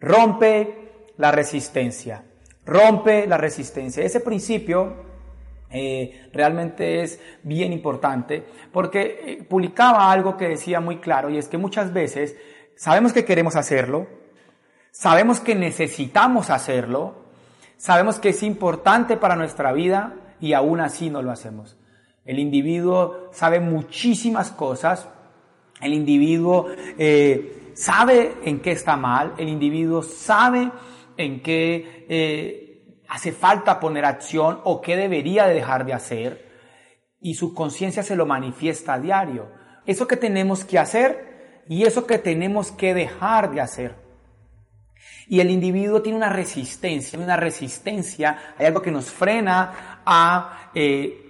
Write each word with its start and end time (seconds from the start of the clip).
Rompe 0.00 1.12
la 1.16 1.30
resistencia. 1.30 2.22
Rompe 2.64 3.26
la 3.26 3.36
resistencia. 3.36 4.04
Ese 4.04 4.20
principio 4.20 5.08
eh, 5.70 6.28
realmente 6.32 7.02
es 7.02 7.20
bien 7.42 7.72
importante 7.74 8.42
porque 8.72 9.20
eh, 9.22 9.42
publicaba 9.42 10.10
algo 10.10 10.36
que 10.36 10.48
decía 10.48 10.80
muy 10.80 10.96
claro 10.96 11.28
y 11.28 11.36
es 11.36 11.48
que 11.48 11.58
muchas 11.58 11.92
veces 11.92 12.36
sabemos 12.74 13.12
que 13.12 13.26
queremos 13.26 13.54
hacerlo, 13.54 14.06
sabemos 14.92 15.40
que 15.40 15.54
necesitamos 15.54 16.48
hacerlo, 16.48 17.16
sabemos 17.76 18.18
que 18.18 18.30
es 18.30 18.42
importante 18.42 19.18
para 19.18 19.36
nuestra 19.36 19.72
vida 19.72 20.14
y 20.40 20.54
aún 20.54 20.80
así 20.80 21.10
no 21.10 21.20
lo 21.20 21.30
hacemos. 21.30 21.76
El 22.24 22.38
individuo 22.38 23.28
sabe 23.32 23.60
muchísimas 23.60 24.50
cosas, 24.50 25.08
el 25.82 25.92
individuo 25.92 26.68
eh, 26.98 27.57
sabe 27.78 28.34
en 28.44 28.60
qué 28.60 28.72
está 28.72 28.96
mal, 28.96 29.34
el 29.38 29.48
individuo 29.48 30.02
sabe 30.02 30.70
en 31.16 31.42
qué 31.42 32.06
eh, 32.08 33.04
hace 33.08 33.30
falta 33.30 33.78
poner 33.78 34.04
acción 34.04 34.60
o 34.64 34.80
qué 34.80 34.96
debería 34.96 35.46
dejar 35.46 35.86
de 35.86 35.94
hacer 35.94 36.48
y 37.20 37.34
su 37.34 37.54
conciencia 37.54 38.02
se 38.02 38.16
lo 38.16 38.26
manifiesta 38.26 38.94
a 38.94 38.98
diario. 38.98 39.50
Eso 39.86 40.08
que 40.08 40.16
tenemos 40.16 40.64
que 40.64 40.78
hacer 40.78 41.62
y 41.68 41.84
eso 41.84 42.04
que 42.04 42.18
tenemos 42.18 42.72
que 42.72 42.94
dejar 42.94 43.52
de 43.52 43.60
hacer. 43.60 43.94
Y 45.28 45.38
el 45.38 45.50
individuo 45.50 46.02
tiene 46.02 46.18
una 46.18 46.30
resistencia, 46.30 47.18
una 47.18 47.36
resistencia, 47.36 48.54
hay 48.58 48.66
algo 48.66 48.82
que 48.82 48.90
nos 48.90 49.10
frena 49.10 50.00
a 50.04 50.70
eh, 50.74 51.28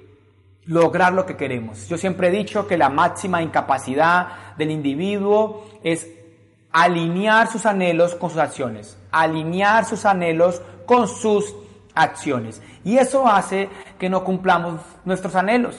lograr 0.64 1.12
lo 1.12 1.26
que 1.26 1.36
queremos. 1.36 1.88
Yo 1.88 1.98
siempre 1.98 2.28
he 2.28 2.30
dicho 2.30 2.66
que 2.66 2.78
la 2.78 2.88
máxima 2.88 3.42
incapacidad 3.42 4.56
del 4.56 4.70
individuo 4.70 5.66
es 5.82 6.17
alinear 6.72 7.50
sus 7.50 7.66
anhelos 7.66 8.14
con 8.14 8.30
sus 8.30 8.38
acciones, 8.38 8.96
alinear 9.10 9.84
sus 9.84 10.04
anhelos 10.04 10.62
con 10.86 11.08
sus 11.08 11.54
acciones. 11.94 12.62
Y 12.84 12.98
eso 12.98 13.26
hace 13.26 13.68
que 13.98 14.08
no 14.08 14.24
cumplamos 14.24 14.80
nuestros 15.04 15.34
anhelos, 15.34 15.76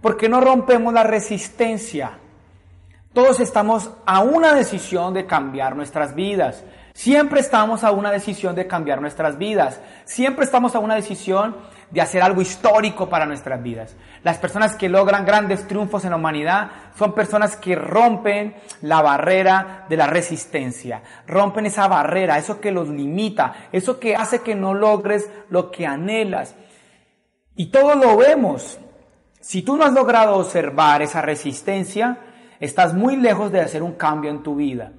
porque 0.00 0.28
no 0.28 0.40
rompemos 0.40 0.92
la 0.92 1.04
resistencia. 1.04 2.18
Todos 3.12 3.40
estamos 3.40 3.90
a 4.06 4.20
una 4.20 4.54
decisión 4.54 5.14
de 5.14 5.26
cambiar 5.26 5.76
nuestras 5.76 6.14
vidas. 6.14 6.64
Siempre 6.94 7.40
estamos 7.40 7.84
a 7.84 7.92
una 7.92 8.10
decisión 8.10 8.54
de 8.54 8.66
cambiar 8.66 9.00
nuestras 9.00 9.38
vidas. 9.38 9.80
Siempre 10.04 10.44
estamos 10.44 10.74
a 10.74 10.80
una 10.80 10.96
decisión 10.96 11.56
de 11.90 12.00
hacer 12.00 12.22
algo 12.22 12.40
histórico 12.40 13.08
para 13.08 13.26
nuestras 13.26 13.62
vidas. 13.62 13.96
Las 14.22 14.38
personas 14.38 14.76
que 14.76 14.88
logran 14.88 15.24
grandes 15.24 15.66
triunfos 15.66 16.04
en 16.04 16.10
la 16.10 16.16
humanidad 16.16 16.70
son 16.96 17.14
personas 17.14 17.56
que 17.56 17.74
rompen 17.76 18.56
la 18.82 19.02
barrera 19.02 19.86
de 19.88 19.96
la 19.96 20.06
resistencia, 20.06 21.02
rompen 21.26 21.66
esa 21.66 21.88
barrera, 21.88 22.38
eso 22.38 22.60
que 22.60 22.72
los 22.72 22.88
limita, 22.88 23.68
eso 23.72 24.00
que 24.00 24.16
hace 24.16 24.40
que 24.40 24.54
no 24.54 24.74
logres 24.74 25.30
lo 25.50 25.70
que 25.70 25.86
anhelas. 25.86 26.54
Y 27.56 27.66
todos 27.66 27.96
lo 27.96 28.16
vemos. 28.16 28.78
Si 29.40 29.62
tú 29.62 29.76
no 29.76 29.84
has 29.84 29.92
logrado 29.92 30.36
observar 30.36 31.02
esa 31.02 31.20
resistencia, 31.20 32.18
estás 32.60 32.94
muy 32.94 33.16
lejos 33.16 33.52
de 33.52 33.60
hacer 33.60 33.82
un 33.82 33.92
cambio 33.92 34.30
en 34.30 34.42
tu 34.42 34.56
vida. 34.56 34.92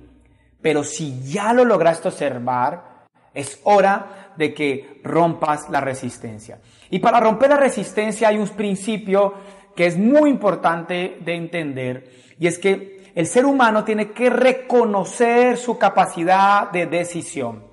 Pero 0.62 0.84
si 0.84 1.22
ya 1.24 1.52
lo 1.54 1.66
lograste 1.66 2.08
observar, 2.08 2.95
es 3.36 3.60
hora 3.64 4.32
de 4.36 4.54
que 4.54 5.02
rompas 5.04 5.70
la 5.70 5.82
resistencia. 5.82 6.60
Y 6.90 7.00
para 7.00 7.20
romper 7.20 7.50
la 7.50 7.58
resistencia 7.58 8.30
hay 8.30 8.38
un 8.38 8.48
principio 8.50 9.34
que 9.76 9.86
es 9.86 9.98
muy 9.98 10.30
importante 10.30 11.18
de 11.20 11.36
entender 11.36 12.10
y 12.40 12.48
es 12.48 12.58
que 12.58 13.12
el 13.14 13.28
ser 13.28 13.46
humano 13.46 13.84
tiene 13.84 14.12
que 14.12 14.30
reconocer 14.30 15.58
su 15.58 15.78
capacidad 15.78 16.72
de 16.72 16.86
decisión. 16.86 17.66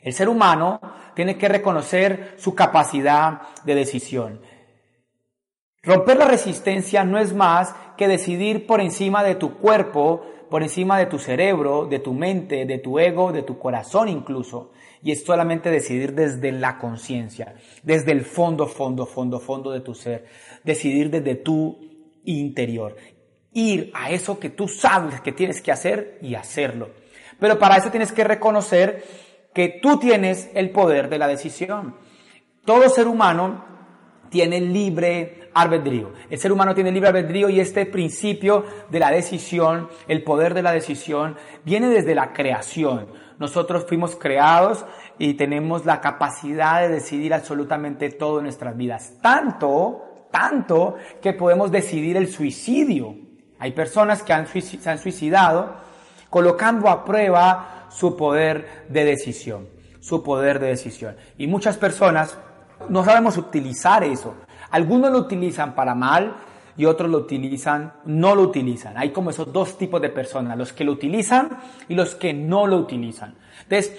El 0.00 0.12
ser 0.12 0.28
humano 0.28 0.80
tiene 1.14 1.36
que 1.38 1.48
reconocer 1.48 2.34
su 2.38 2.54
capacidad 2.54 3.42
de 3.64 3.74
decisión. 3.76 4.40
Romper 5.84 6.16
la 6.16 6.26
resistencia 6.26 7.04
no 7.04 7.18
es 7.18 7.34
más 7.34 7.74
que 7.96 8.08
decidir 8.08 8.66
por 8.66 8.80
encima 8.80 9.22
de 9.22 9.36
tu 9.36 9.58
cuerpo, 9.58 10.26
por 10.52 10.62
encima 10.62 10.98
de 10.98 11.06
tu 11.06 11.18
cerebro, 11.18 11.86
de 11.86 11.98
tu 11.98 12.12
mente, 12.12 12.66
de 12.66 12.76
tu 12.76 12.98
ego, 12.98 13.32
de 13.32 13.42
tu 13.42 13.58
corazón 13.58 14.10
incluso. 14.10 14.72
Y 15.02 15.10
es 15.10 15.24
solamente 15.24 15.70
decidir 15.70 16.12
desde 16.12 16.52
la 16.52 16.76
conciencia, 16.76 17.54
desde 17.82 18.12
el 18.12 18.20
fondo, 18.20 18.66
fondo, 18.66 19.06
fondo, 19.06 19.40
fondo 19.40 19.70
de 19.70 19.80
tu 19.80 19.94
ser. 19.94 20.26
Decidir 20.62 21.08
desde 21.08 21.36
tu 21.36 21.78
interior. 22.26 22.96
Ir 23.54 23.92
a 23.94 24.10
eso 24.10 24.38
que 24.38 24.50
tú 24.50 24.68
sabes 24.68 25.22
que 25.22 25.32
tienes 25.32 25.62
que 25.62 25.72
hacer 25.72 26.18
y 26.20 26.34
hacerlo. 26.34 26.90
Pero 27.40 27.58
para 27.58 27.78
eso 27.78 27.90
tienes 27.90 28.12
que 28.12 28.22
reconocer 28.22 29.02
que 29.54 29.80
tú 29.82 29.98
tienes 29.98 30.50
el 30.52 30.68
poder 30.68 31.08
de 31.08 31.16
la 31.16 31.28
decisión. 31.28 31.96
Todo 32.66 32.90
ser 32.90 33.08
humano 33.08 33.64
tiene 34.28 34.60
libre 34.60 35.41
albedrío. 35.54 36.12
El 36.30 36.38
ser 36.38 36.52
humano 36.52 36.74
tiene 36.74 36.92
libre 36.92 37.08
albedrío 37.08 37.48
y 37.48 37.60
este 37.60 37.86
principio 37.86 38.64
de 38.90 38.98
la 38.98 39.10
decisión, 39.10 39.88
el 40.08 40.22
poder 40.22 40.54
de 40.54 40.62
la 40.62 40.72
decisión, 40.72 41.36
viene 41.64 41.88
desde 41.88 42.14
la 42.14 42.32
creación. 42.32 43.08
Nosotros 43.38 43.86
fuimos 43.88 44.16
creados 44.16 44.84
y 45.18 45.34
tenemos 45.34 45.84
la 45.84 46.00
capacidad 46.00 46.80
de 46.80 46.88
decidir 46.88 47.34
absolutamente 47.34 48.10
todo 48.10 48.38
en 48.38 48.44
nuestras 48.44 48.76
vidas. 48.76 49.14
Tanto, 49.20 50.26
tanto 50.30 50.96
que 51.20 51.32
podemos 51.32 51.70
decidir 51.70 52.16
el 52.16 52.28
suicidio. 52.28 53.16
Hay 53.58 53.72
personas 53.72 54.22
que 54.22 54.60
se 54.60 54.90
han 54.90 54.98
suicidado 54.98 55.74
colocando 56.30 56.88
a 56.88 57.04
prueba 57.04 57.86
su 57.90 58.16
poder 58.16 58.86
de 58.88 59.04
decisión, 59.04 59.68
su 60.00 60.22
poder 60.22 60.58
de 60.58 60.68
decisión. 60.68 61.16
Y 61.36 61.46
muchas 61.46 61.76
personas 61.76 62.38
no 62.88 63.04
sabemos 63.04 63.36
utilizar 63.36 64.02
eso. 64.02 64.34
Algunos 64.72 65.12
lo 65.12 65.18
utilizan 65.18 65.74
para 65.74 65.94
mal 65.94 66.34
y 66.76 66.84
otros 66.86 67.10
lo 67.10 67.18
utilizan, 67.18 67.92
no 68.04 68.34
lo 68.34 68.42
utilizan. 68.42 68.96
Hay 68.96 69.10
como 69.10 69.30
esos 69.30 69.52
dos 69.52 69.78
tipos 69.78 70.00
de 70.00 70.08
personas, 70.08 70.56
los 70.58 70.72
que 70.72 70.84
lo 70.84 70.92
utilizan 70.92 71.50
y 71.88 71.94
los 71.94 72.14
que 72.14 72.32
no 72.32 72.66
lo 72.66 72.78
utilizan. 72.78 73.34
Entonces, 73.62 73.92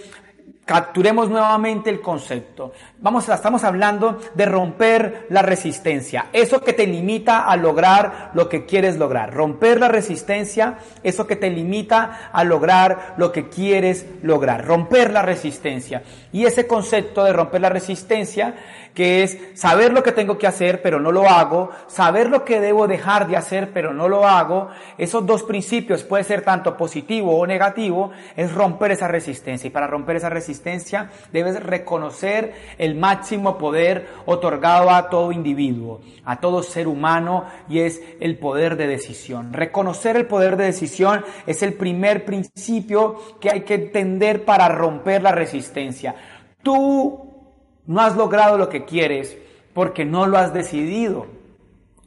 capturemos 0.65 1.29
nuevamente 1.29 1.89
el 1.89 1.99
concepto. 2.01 2.71
Vamos, 2.99 3.27
estamos 3.27 3.63
hablando 3.63 4.19
de 4.33 4.45
romper 4.45 5.27
la 5.29 5.41
resistencia, 5.41 6.27
eso 6.31 6.61
que 6.61 6.73
te 6.73 6.87
limita 6.87 7.45
a 7.45 7.55
lograr 7.57 8.31
lo 8.33 8.47
que 8.47 8.65
quieres 8.65 8.97
lograr. 8.97 9.33
Romper 9.33 9.79
la 9.79 9.89
resistencia, 9.89 10.77
eso 11.03 11.27
que 11.27 11.35
te 11.35 11.49
limita 11.49 12.29
a 12.31 12.43
lograr 12.43 13.15
lo 13.17 13.31
que 13.31 13.49
quieres 13.49 14.05
lograr. 14.21 14.65
Romper 14.65 15.11
la 15.11 15.21
resistencia. 15.21 16.03
Y 16.31 16.45
ese 16.45 16.65
concepto 16.65 17.23
de 17.23 17.33
romper 17.33 17.61
la 17.61 17.69
resistencia 17.69 18.55
que 18.93 19.23
es 19.23 19.37
saber 19.55 19.93
lo 19.93 20.03
que 20.03 20.11
tengo 20.11 20.37
que 20.37 20.47
hacer 20.47 20.81
pero 20.81 20.99
no 20.99 21.11
lo 21.11 21.27
hago, 21.27 21.69
saber 21.87 22.29
lo 22.29 22.45
que 22.45 22.59
debo 22.59 22.87
dejar 22.87 23.27
de 23.27 23.37
hacer 23.37 23.71
pero 23.73 23.93
no 23.93 24.07
lo 24.07 24.27
hago, 24.27 24.69
esos 24.97 25.25
dos 25.25 25.43
principios 25.43 26.03
puede 26.03 26.23
ser 26.23 26.43
tanto 26.43 26.77
positivo 26.77 27.37
o 27.37 27.47
negativo, 27.47 28.11
es 28.35 28.53
romper 28.53 28.91
esa 28.91 29.07
resistencia. 29.07 29.67
Y 29.67 29.71
para 29.71 29.87
romper 29.87 30.17
esa 30.17 30.29
resistencia 30.29 31.09
debes 31.31 31.61
reconocer 31.61 32.53
el 32.77 32.95
máximo 32.95 33.57
poder 33.57 34.07
otorgado 34.25 34.89
a 34.89 35.09
todo 35.09 35.31
individuo, 35.31 36.01
a 36.25 36.39
todo 36.39 36.63
ser 36.63 36.87
humano 36.87 37.45
y 37.69 37.79
es 37.79 38.01
el 38.19 38.37
poder 38.37 38.77
de 38.77 38.87
decisión. 38.87 39.53
Reconocer 39.53 40.15
el 40.15 40.27
poder 40.27 40.57
de 40.57 40.65
decisión 40.65 41.23
es 41.47 41.63
el 41.63 41.73
primer 41.73 42.25
principio 42.25 43.17
que 43.39 43.49
hay 43.49 43.61
que 43.61 43.75
entender 43.75 44.45
para 44.45 44.69
romper 44.69 45.21
la 45.21 45.31
resistencia. 45.31 46.15
Tú 46.61 47.32
no 47.85 48.01
has 48.01 48.15
logrado 48.15 48.57
lo 48.57 48.69
que 48.69 48.85
quieres 48.85 49.37
porque 49.73 50.05
no 50.05 50.27
lo 50.27 50.37
has 50.37 50.53
decidido. 50.53 51.27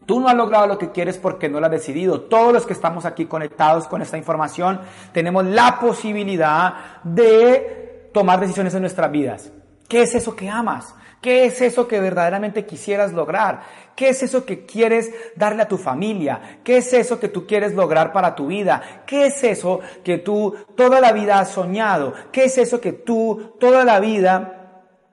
Tú 0.07 0.21
no 0.21 0.29
has 0.29 0.37
logrado 0.37 0.69
lo 0.69 0.79
que 0.79 0.93
quieres 0.93 1.19
porque 1.19 1.49
no 1.49 1.59
lo 1.59 1.67
has 1.67 1.73
decidido. 1.73 2.23
Todos 2.23 2.53
los 2.53 2.65
que 2.65 2.73
estamos 2.73 3.05
aquí 3.05 3.27
conectados 3.27 3.89
con 3.89 4.03
esta 4.03 4.17
información 4.17 4.81
tenemos 5.13 5.45
la 5.45 5.81
posibilidad 5.81 7.03
de 7.03 8.11
tomar 8.15 8.39
decisiones 8.39 8.75
en 8.75 8.83
nuestras 8.83 9.11
vidas. 9.11 9.53
¿Qué 9.89 10.03
es 10.03 10.15
eso 10.15 10.37
que 10.37 10.49
amas? 10.49 10.95
¿Qué 11.21 11.47
es 11.47 11.61
eso 11.61 11.89
que 11.89 11.99
verdaderamente 11.99 12.67
quisieras 12.67 13.13
lograr? 13.13 13.63
¿Qué 13.97 14.11
es 14.11 14.23
eso 14.23 14.45
que 14.45 14.65
quieres 14.65 15.11
darle 15.35 15.63
a 15.63 15.69
tu 15.69 15.77
familia? 15.77 16.61
¿Qué 16.63 16.77
es 16.77 16.93
eso 16.93 17.19
que 17.19 17.29
tú 17.29 17.47
quieres 17.47 17.75
lograr 17.75 18.13
para 18.13 18.35
tu 18.35 18.47
vida? 18.47 19.03
¿Qué 19.07 19.27
es 19.27 19.43
eso 19.43 19.81
que 20.05 20.19
tú 20.19 20.55
toda 20.77 21.01
la 21.01 21.13
vida 21.13 21.41
has 21.41 21.51
soñado? 21.51 22.13
¿Qué 22.31 22.45
es 22.45 22.59
eso 22.59 22.81
que 22.81 22.93
tú 22.93 23.55
toda 23.59 23.85
la 23.85 23.99
vida 23.99 24.56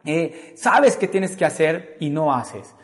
eh, 0.06 0.54
sabes 0.56 0.98
que 0.98 1.08
tienes 1.08 1.36
que 1.36 1.46
hacer 1.46 1.98
y 2.00 2.10
no 2.10 2.34
haces. 2.34 2.76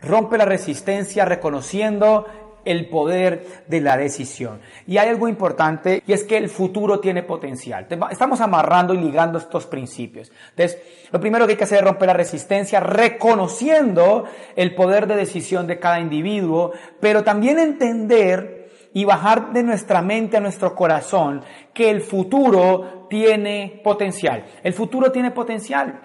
Rompe 0.00 0.38
la 0.38 0.44
resistencia 0.44 1.24
reconociendo 1.24 2.26
el 2.64 2.88
poder 2.88 3.64
de 3.66 3.80
la 3.80 3.96
decisión. 3.96 4.60
Y 4.86 4.98
hay 4.98 5.08
algo 5.08 5.26
importante 5.26 6.02
y 6.06 6.12
es 6.12 6.24
que 6.24 6.36
el 6.36 6.48
futuro 6.48 7.00
tiene 7.00 7.22
potencial. 7.22 7.86
Estamos 8.10 8.40
amarrando 8.40 8.92
y 8.92 8.98
ligando 8.98 9.38
estos 9.38 9.66
principios. 9.66 10.30
Entonces, 10.50 10.78
lo 11.10 11.18
primero 11.18 11.46
que 11.46 11.52
hay 11.52 11.56
que 11.56 11.64
hacer 11.64 11.78
es 11.78 11.84
romper 11.84 12.08
la 12.08 12.14
resistencia 12.14 12.80
reconociendo 12.80 14.24
el 14.54 14.74
poder 14.74 15.06
de 15.06 15.16
decisión 15.16 15.66
de 15.66 15.78
cada 15.78 15.98
individuo, 15.98 16.72
pero 17.00 17.24
también 17.24 17.58
entender 17.58 18.58
y 18.92 19.04
bajar 19.04 19.52
de 19.52 19.62
nuestra 19.62 20.02
mente 20.02 20.36
a 20.36 20.40
nuestro 20.40 20.74
corazón 20.74 21.42
que 21.72 21.90
el 21.90 22.02
futuro 22.02 23.06
tiene 23.08 23.80
potencial. 23.82 24.44
El 24.62 24.72
futuro 24.72 25.10
tiene 25.10 25.30
potencial. 25.30 26.00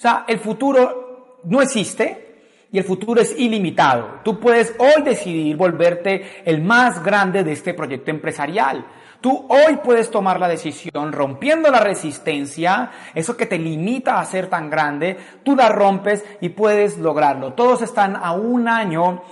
O 0.00 0.02
sea, 0.02 0.24
el 0.26 0.38
futuro 0.38 1.40
no 1.44 1.60
existe, 1.60 2.30
y 2.72 2.78
el 2.78 2.84
futuro 2.84 3.20
es 3.20 3.38
ilimitado. 3.38 4.20
Tú 4.24 4.40
puedes 4.40 4.74
hoy 4.78 5.02
decidir 5.02 5.58
volverte 5.58 6.42
el 6.46 6.62
más 6.62 7.04
grande 7.04 7.44
de 7.44 7.52
este 7.52 7.74
proyecto 7.74 8.10
empresarial. 8.10 8.86
Tú 9.20 9.46
hoy 9.50 9.76
puedes 9.84 10.10
tomar 10.10 10.40
la 10.40 10.48
decisión 10.48 11.12
rompiendo 11.12 11.70
la 11.70 11.80
resistencia, 11.80 12.90
eso 13.14 13.36
que 13.36 13.44
te 13.44 13.58
limita 13.58 14.18
a 14.18 14.24
ser 14.24 14.46
tan 14.46 14.70
grande, 14.70 15.18
tú 15.44 15.54
la 15.54 15.68
rompes 15.68 16.24
y 16.40 16.48
puedes 16.48 16.96
lograrlo. 16.96 17.52
Todos 17.52 17.82
están 17.82 18.16
a 18.16 18.32
un 18.32 18.68
año 18.68 19.22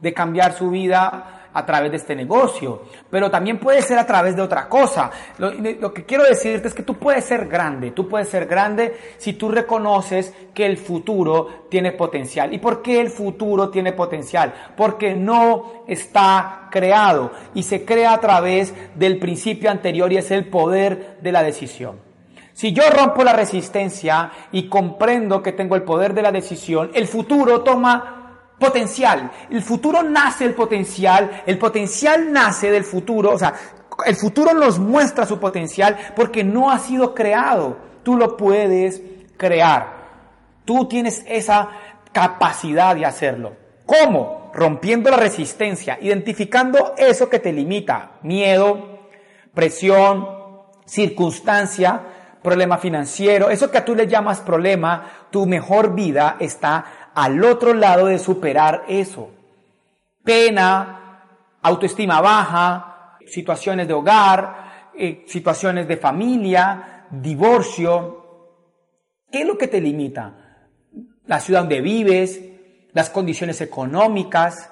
de 0.00 0.12
cambiar 0.12 0.54
su 0.54 0.70
vida 0.70 1.35
a 1.56 1.64
través 1.64 1.90
de 1.90 1.96
este 1.96 2.14
negocio, 2.14 2.82
pero 3.08 3.30
también 3.30 3.58
puede 3.58 3.80
ser 3.80 3.98
a 3.98 4.04
través 4.06 4.36
de 4.36 4.42
otra 4.42 4.68
cosa. 4.68 5.10
Lo, 5.38 5.94
que 5.94 6.04
quiero 6.04 6.24
decirte 6.24 6.68
es 6.68 6.74
que 6.74 6.82
tú 6.82 6.98
puedes 6.98 7.24
ser 7.24 7.48
grande, 7.48 7.92
tú 7.92 8.06
puedes 8.06 8.28
ser 8.28 8.44
grande 8.44 8.94
si 9.16 9.32
tú 9.32 9.48
reconoces 9.48 10.34
que 10.52 10.66
el 10.66 10.76
futuro 10.76 11.66
tiene 11.70 11.92
potencial. 11.92 12.52
¿Y 12.52 12.58
por 12.58 12.82
qué 12.82 13.00
el 13.00 13.08
futuro 13.08 13.70
tiene 13.70 13.94
potencial? 13.94 14.52
Porque 14.76 15.14
no 15.14 15.84
está 15.88 16.68
creado 16.70 17.32
y 17.54 17.62
se 17.62 17.86
crea 17.86 18.12
a 18.12 18.20
través 18.20 18.74
del 18.94 19.18
principio 19.18 19.70
anterior 19.70 20.12
y 20.12 20.18
es 20.18 20.30
el 20.30 20.50
poder 20.50 21.16
de 21.22 21.32
la 21.32 21.42
decisión. 21.42 22.04
Si 22.52 22.74
yo 22.74 22.82
rompo 22.90 23.24
la 23.24 23.32
resistencia 23.32 24.30
y 24.52 24.68
comprendo 24.68 25.42
que 25.42 25.52
tengo 25.52 25.74
el 25.74 25.84
poder 25.84 26.12
de 26.12 26.20
la 26.20 26.32
decisión, 26.32 26.90
el 26.92 27.06
futuro 27.06 27.62
toma 27.62 28.25
potencial. 28.58 29.30
El 29.50 29.62
futuro 29.62 30.02
nace 30.02 30.44
del 30.44 30.54
potencial, 30.54 31.42
el 31.46 31.58
potencial 31.58 32.32
nace 32.32 32.70
del 32.70 32.84
futuro, 32.84 33.32
o 33.32 33.38
sea, 33.38 33.54
el 34.04 34.16
futuro 34.16 34.52
nos 34.54 34.78
muestra 34.78 35.26
su 35.26 35.38
potencial 35.38 35.96
porque 36.14 36.44
no 36.44 36.70
ha 36.70 36.78
sido 36.78 37.14
creado. 37.14 37.76
Tú 38.02 38.16
lo 38.16 38.36
puedes 38.36 39.02
crear. 39.36 39.96
Tú 40.64 40.86
tienes 40.86 41.24
esa 41.26 41.70
capacidad 42.12 42.94
de 42.94 43.06
hacerlo. 43.06 43.56
¿Cómo? 43.84 44.50
Rompiendo 44.52 45.10
la 45.10 45.16
resistencia, 45.16 45.98
identificando 46.00 46.94
eso 46.96 47.28
que 47.28 47.38
te 47.38 47.52
limita, 47.52 48.12
miedo, 48.22 49.00
presión, 49.54 50.26
circunstancia, 50.84 52.00
problema 52.42 52.78
financiero, 52.78 53.50
eso 53.50 53.70
que 53.70 53.80
tú 53.80 53.94
le 53.94 54.06
llamas 54.06 54.40
problema, 54.40 55.26
tu 55.30 55.46
mejor 55.46 55.94
vida 55.94 56.36
está 56.38 57.05
al 57.16 57.42
otro 57.42 57.72
lado 57.72 58.06
de 58.06 58.18
superar 58.18 58.84
eso. 58.88 59.30
Pena, 60.22 61.22
autoestima 61.62 62.20
baja, 62.20 63.16
situaciones 63.26 63.88
de 63.88 63.94
hogar, 63.94 64.90
eh, 64.94 65.24
situaciones 65.26 65.88
de 65.88 65.96
familia, 65.96 67.06
divorcio. 67.10 68.52
¿Qué 69.32 69.40
es 69.40 69.46
lo 69.46 69.56
que 69.56 69.66
te 69.66 69.80
limita? 69.80 70.34
La 71.24 71.40
ciudad 71.40 71.60
donde 71.60 71.80
vives, 71.80 72.38
las 72.92 73.08
condiciones 73.08 73.62
económicas. 73.62 74.70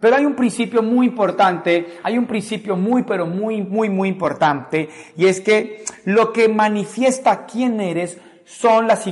Pero 0.00 0.16
hay 0.16 0.24
un 0.24 0.34
principio 0.34 0.82
muy 0.82 1.06
importante, 1.06 1.98
hay 2.02 2.18
un 2.18 2.26
principio 2.26 2.76
muy, 2.76 3.04
pero 3.04 3.24
muy, 3.24 3.62
muy, 3.62 3.88
muy 3.88 4.08
importante, 4.08 4.88
y 5.16 5.26
es 5.26 5.40
que 5.40 5.84
lo 6.04 6.32
que 6.32 6.48
manifiesta 6.48 7.46
quién 7.46 7.80
eres 7.80 8.18
son 8.48 8.88
las, 8.88 9.04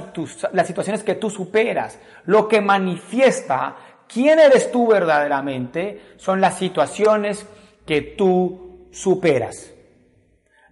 las 0.52 0.66
situaciones 0.66 1.02
que 1.02 1.14
tú 1.14 1.28
superas. 1.28 1.98
Lo 2.24 2.48
que 2.48 2.62
manifiesta 2.62 3.76
quién 4.08 4.38
eres 4.38 4.72
tú 4.72 4.88
verdaderamente 4.88 6.14
son 6.16 6.40
las 6.40 6.56
situaciones 6.56 7.46
que 7.84 8.00
tú 8.00 8.88
superas. 8.90 9.72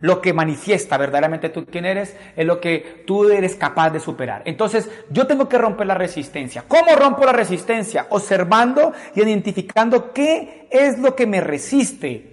Lo 0.01 0.21
que 0.23 0.33
manifiesta 0.33 0.97
verdaderamente 0.97 1.51
tú 1.51 1.67
quién 1.67 1.85
eres 1.85 2.17
es 2.35 2.47
lo 2.47 2.59
que 2.59 3.05
tú 3.07 3.29
eres 3.29 3.55
capaz 3.55 3.91
de 3.91 4.01
superar. 4.01 4.43
Entonces, 4.47 4.89
yo 5.11 5.27
tengo 5.27 5.47
que 5.47 5.59
romper 5.59 5.87
la 5.87 5.95
resistencia. 5.95 6.65
¿Cómo 6.67 6.97
rompo 6.97 7.25
la 7.25 7.33
resistencia? 7.33 8.07
Observando 8.11 8.95
y 9.15 9.21
identificando 9.21 10.13
qué 10.13 10.69
es 10.71 10.99
lo 10.99 11.15
que 11.15 11.27
me 11.27 11.43
resiste. 11.43 12.31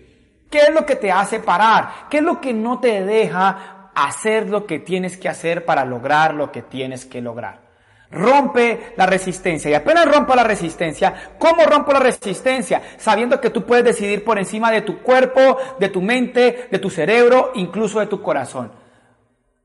¿Qué 0.50 0.60
es 0.60 0.74
lo 0.74 0.86
que 0.86 0.96
te 0.96 1.12
hace 1.12 1.40
parar? 1.40 2.08
¿Qué 2.10 2.18
es 2.18 2.24
lo 2.24 2.40
que 2.40 2.54
no 2.54 2.80
te 2.80 3.06
deja 3.06 3.81
hacer 4.06 4.50
lo 4.50 4.66
que 4.66 4.80
tienes 4.80 5.18
que 5.18 5.30
hacer 5.30 5.66
para 5.66 5.86
lograr 5.86 6.34
lo 6.34 6.52
que 6.52 6.62
tienes 6.62 7.06
que 7.06 7.22
lograr. 7.22 7.72
Rompe 8.12 8.94
la 8.98 9.06
resistencia 9.06 9.72
y 9.72 9.74
apenas 9.74 10.06
rompa 10.06 10.36
la 10.36 10.44
resistencia, 10.44 11.34
¿cómo 11.38 11.64
rompo 11.66 11.94
la 11.94 12.00
resistencia? 12.00 12.82
Sabiendo 12.98 13.40
que 13.40 13.52
tú 13.52 13.66
puedes 13.66 13.86
decidir 13.86 14.26
por 14.26 14.38
encima 14.38 14.70
de 14.70 14.82
tu 14.82 15.00
cuerpo, 15.00 15.58
de 15.80 15.88
tu 15.88 16.02
mente, 16.02 16.68
de 16.70 16.80
tu 16.80 16.90
cerebro, 16.90 17.52
incluso 17.56 18.02
de 18.02 18.08
tu 18.08 18.22
corazón. 18.22 18.72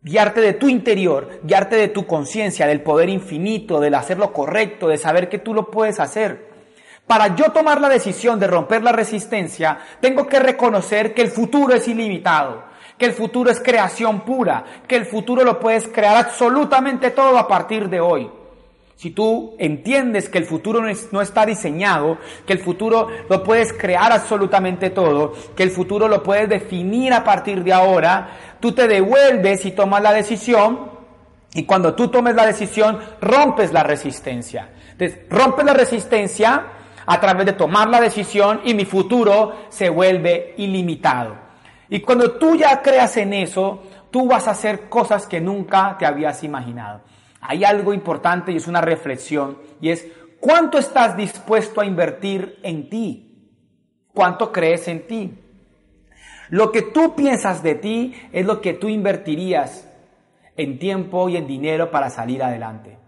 Guiarte 0.01 0.41
de 0.41 0.53
tu 0.53 0.69
interior, 0.69 1.41
guiarte 1.43 1.75
de 1.75 1.89
tu 1.89 2.07
conciencia, 2.07 2.69
del 2.69 2.83
poder 2.83 3.09
infinito, 3.09 3.81
del 3.81 3.95
hacer 3.95 4.19
lo 4.19 4.33
correcto, 4.33 4.87
de 4.87 4.99
saber 4.99 5.29
que 5.29 5.39
tú 5.39 5.53
lo 5.53 5.69
puedes 5.69 5.99
hacer. 5.99 6.47
Para 7.09 7.35
yo 7.35 7.51
tomar 7.51 7.81
la 7.81 7.89
decisión 7.89 8.39
de 8.39 8.47
romper 8.47 8.83
la 8.85 8.93
resistencia, 8.93 9.79
tengo 10.01 10.29
que 10.29 10.39
reconocer 10.39 11.15
que 11.15 11.23
el 11.23 11.29
futuro 11.29 11.75
es 11.75 11.89
ilimitado 11.89 12.76
que 12.99 13.07
el 13.07 13.13
futuro 13.13 13.51
es 13.51 13.61
creación 13.61 14.21
pura, 14.21 14.65
que 14.87 14.97
el 14.97 15.07
futuro 15.07 15.45
lo 15.45 15.61
puedes 15.61 15.89
crear 15.89 16.17
absolutamente 16.17 17.11
todo 17.11 17.39
a 17.39 17.47
partir 17.47 17.89
de 17.89 18.01
hoy. 18.01 18.31
Si 18.97 19.11
tú 19.11 19.55
entiendes 19.59 20.31
que 20.31 20.39
el 20.39 20.47
futuro 20.47 20.81
no, 21.13 21.21
está 21.21 21.45
diseñado, 21.45 22.17
que 22.47 22.55
el 22.55 22.61
futuro 22.61 23.09
lo 23.29 23.43
puedes 23.43 23.75
crear 23.75 24.11
absolutamente 24.11 24.89
todo, 24.89 25.35
que 25.55 25.65
el 25.65 25.71
futuro 25.71 26.09
lo 26.09 26.23
puedes 26.23 26.49
definir 26.49 27.13
a 27.13 27.23
partir 27.23 27.63
de 27.63 27.75
ahora, 27.75 28.57
tú 28.59 28.73
te 28.73 28.89
devuelves 28.89 29.67
y 29.67 29.73
tomas 29.73 30.03
la 30.03 30.15
decisión 30.15 30.91
y 31.53 31.65
cuando 31.65 31.95
tú 31.95 32.09
tomes 32.09 32.35
la 32.35 32.47
decisión 32.47 32.99
rompes 33.21 33.71
la 33.71 33.83
resistencia. 33.83 34.71
Entonces, 34.93 35.21
rompes 35.29 35.67
la 35.67 35.75
resistencia 35.75 36.67
a 37.05 37.21
través 37.21 37.45
de 37.45 37.53
tomar 37.53 37.89
la 37.89 38.01
decisión 38.01 38.63
y 38.65 38.73
mi 38.73 38.87
futuro 38.87 39.67
se 39.69 39.91
vuelve 39.91 40.55
ilimitado. 40.57 41.46
Y 41.89 42.01
cuando 42.01 42.33
tú 42.33 42.57
ya 42.57 42.83
creas 42.83 43.17
en 43.17 43.33
eso, 43.33 43.83
tú 44.11 44.27
vas 44.27 44.49
a 44.49 44.53
hacer 44.53 44.89
cosas 44.89 45.27
que 45.27 45.41
nunca 45.41 45.97
te 45.99 46.07
habías 46.07 46.43
imaginado. 46.43 47.03
Hay 47.41 47.65
algo 47.65 47.95
importante 47.95 48.53
y 48.53 48.57
es 48.57 48.67
una 48.67 48.81
reflexión 48.81 49.59
y 49.81 49.91
es 49.91 50.07
cuánto 50.41 50.79
estás 50.79 51.17
dispuesto 51.17 51.81
a 51.81 51.87
invertir 51.87 52.59
en 52.63 52.89
ti. 52.89 53.23
¿Cuánto 54.13 54.51
crees 54.51 54.89
en 54.89 55.07
ti? 55.07 55.39
Lo 56.49 56.73
que 56.73 56.83
tú 56.83 57.15
piensas 57.15 57.63
de 57.63 57.75
ti 57.75 58.15
es 58.33 58.47
lo 58.47 58.61
que 58.61 58.73
tú 58.73 58.89
invertirías 58.89 59.89
en 60.57 60.79
tiempo 60.79 61.29
y 61.29 61.37
en 61.37 61.47
dinero 61.47 61.91
para 61.91 62.09
salir 62.09 62.43
adelante. 62.43 62.99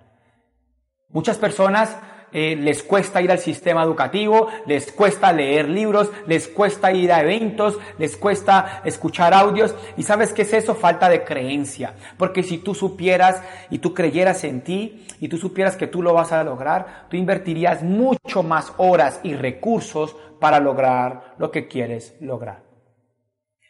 Muchas 1.09 1.39
personas 1.39 1.97
eh, 2.33 2.57
les 2.57 2.83
cuesta 2.83 3.23
ir 3.23 3.31
al 3.31 3.39
sistema 3.39 3.83
educativo, 3.83 4.49
les 4.67 4.93
cuesta 4.93 5.33
leer 5.33 5.69
libros, 5.69 6.11
les 6.27 6.49
cuesta 6.49 6.93
ir 6.93 7.13
a 7.13 7.21
eventos, 7.21 7.79
les 7.99 8.17
cuesta 8.17 8.83
escuchar 8.85 9.33
audios. 9.35 9.75
¿Y 9.97 10.03
sabes 10.03 10.33
qué 10.33 10.43
es 10.43 10.53
eso? 10.53 10.75
Falta 10.75 11.09
de 11.09 11.25
creencia. 11.25 11.95
Porque 12.17 12.43
si 12.43 12.59
tú 12.59 12.75
supieras 12.75 13.43
y 13.71 13.79
tú 13.79 13.95
creyeras 13.95 14.45
en 14.45 14.63
ti 14.63 15.07
y 15.21 15.29
tú 15.29 15.39
supieras 15.39 15.77
que 15.77 15.87
tú 15.87 16.03
lo 16.03 16.15
vas 16.15 16.33
a 16.33 16.45
lograr, 16.45 17.07
tú 17.09 17.17
invertirías 17.17 17.83
mucho 17.83 18.43
más 18.43 18.73
horas 18.77 19.21
y 19.23 19.35
recursos 19.35 20.17
para 20.41 20.61
lograr 20.61 21.35
lo 21.39 21.51
que 21.51 21.67
quieres 21.67 22.17
lograr. 22.21 22.63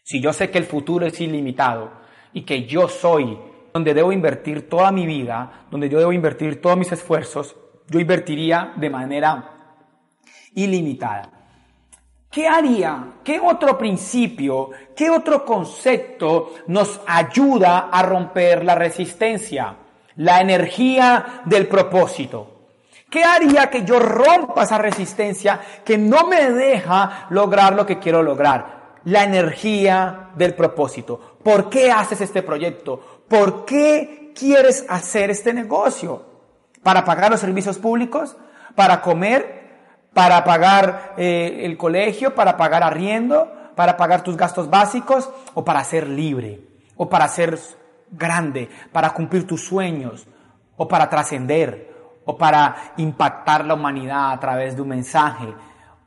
Si 0.02 0.20
yo 0.20 0.32
sé 0.32 0.50
que 0.50 0.58
el 0.58 0.64
futuro 0.64 1.06
es 1.06 1.20
ilimitado 1.20 1.92
y 2.32 2.42
que 2.42 2.64
yo 2.64 2.88
soy 2.88 3.38
donde 3.72 3.94
debo 3.94 4.12
invertir 4.12 4.68
toda 4.68 4.90
mi 4.90 5.06
vida, 5.06 5.66
donde 5.70 5.88
yo 5.88 5.98
debo 5.98 6.12
invertir 6.12 6.60
todos 6.60 6.76
mis 6.76 6.90
esfuerzos, 6.90 7.56
yo 7.88 7.98
invertiría 7.98 8.72
de 8.76 8.90
manera 8.90 9.50
ilimitada. 10.54 11.30
¿Qué 12.30 12.46
haría? 12.46 13.14
¿Qué 13.24 13.40
otro 13.40 13.78
principio, 13.78 14.70
qué 14.94 15.08
otro 15.08 15.44
concepto 15.44 16.54
nos 16.66 17.00
ayuda 17.06 17.88
a 17.90 18.02
romper 18.02 18.64
la 18.64 18.74
resistencia? 18.74 19.74
La 20.16 20.40
energía 20.40 21.42
del 21.46 21.66
propósito. 21.66 22.58
¿Qué 23.08 23.24
haría 23.24 23.70
que 23.70 23.84
yo 23.84 23.98
rompa 23.98 24.64
esa 24.64 24.76
resistencia 24.76 25.58
que 25.82 25.96
no 25.96 26.26
me 26.26 26.50
deja 26.50 27.28
lograr 27.30 27.74
lo 27.74 27.86
que 27.86 27.98
quiero 27.98 28.22
lograr? 28.22 28.98
La 29.04 29.24
energía 29.24 30.30
del 30.34 30.54
propósito. 30.54 31.38
¿Por 31.42 31.70
qué 31.70 31.90
haces 31.90 32.20
este 32.20 32.42
proyecto? 32.42 33.22
¿Por 33.26 33.64
qué 33.64 34.32
quieres 34.34 34.84
hacer 34.88 35.30
este 35.30 35.54
negocio? 35.54 36.27
Para 36.82 37.04
pagar 37.04 37.30
los 37.30 37.40
servicios 37.40 37.78
públicos, 37.78 38.36
para 38.74 39.00
comer, 39.00 39.58
para 40.12 40.44
pagar 40.44 41.14
eh, 41.16 41.60
el 41.64 41.76
colegio, 41.76 42.34
para 42.34 42.56
pagar 42.56 42.82
arriendo, 42.82 43.52
para 43.74 43.96
pagar 43.96 44.22
tus 44.22 44.36
gastos 44.36 44.68
básicos 44.70 45.30
o 45.54 45.64
para 45.64 45.84
ser 45.84 46.08
libre 46.08 46.60
o 46.96 47.08
para 47.08 47.28
ser 47.28 47.58
grande, 48.10 48.68
para 48.92 49.10
cumplir 49.10 49.46
tus 49.46 49.64
sueños 49.64 50.26
o 50.76 50.88
para 50.88 51.08
trascender 51.08 51.94
o 52.24 52.36
para 52.36 52.92
impactar 52.96 53.64
la 53.64 53.74
humanidad 53.74 54.32
a 54.32 54.40
través 54.40 54.74
de 54.76 54.82
un 54.82 54.88
mensaje 54.88 55.54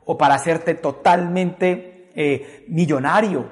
o 0.04 0.18
para 0.18 0.34
hacerte 0.34 0.74
totalmente 0.74 2.10
eh, 2.14 2.64
millonario 2.68 3.46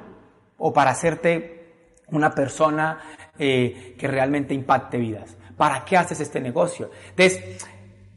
o 0.58 0.72
para 0.72 0.90
hacerte 0.90 2.04
una 2.08 2.30
persona 2.30 2.98
eh, 3.38 3.96
que 3.98 4.06
realmente 4.06 4.52
impacte 4.52 4.98
vidas. 4.98 5.36
¿Para 5.61 5.85
qué 5.85 5.95
haces 5.95 6.19
este 6.21 6.40
negocio? 6.40 6.90
Entonces, 7.11 7.67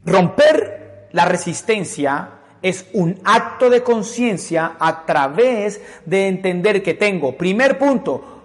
romper 0.06 1.08
la 1.12 1.26
resistencia 1.26 2.30
es 2.62 2.86
un 2.94 3.20
acto 3.22 3.68
de 3.68 3.82
conciencia 3.82 4.76
a 4.80 5.04
través 5.04 5.78
de 6.06 6.28
entender 6.28 6.82
que 6.82 6.94
tengo, 6.94 7.36
primer 7.36 7.76
punto, 7.76 8.44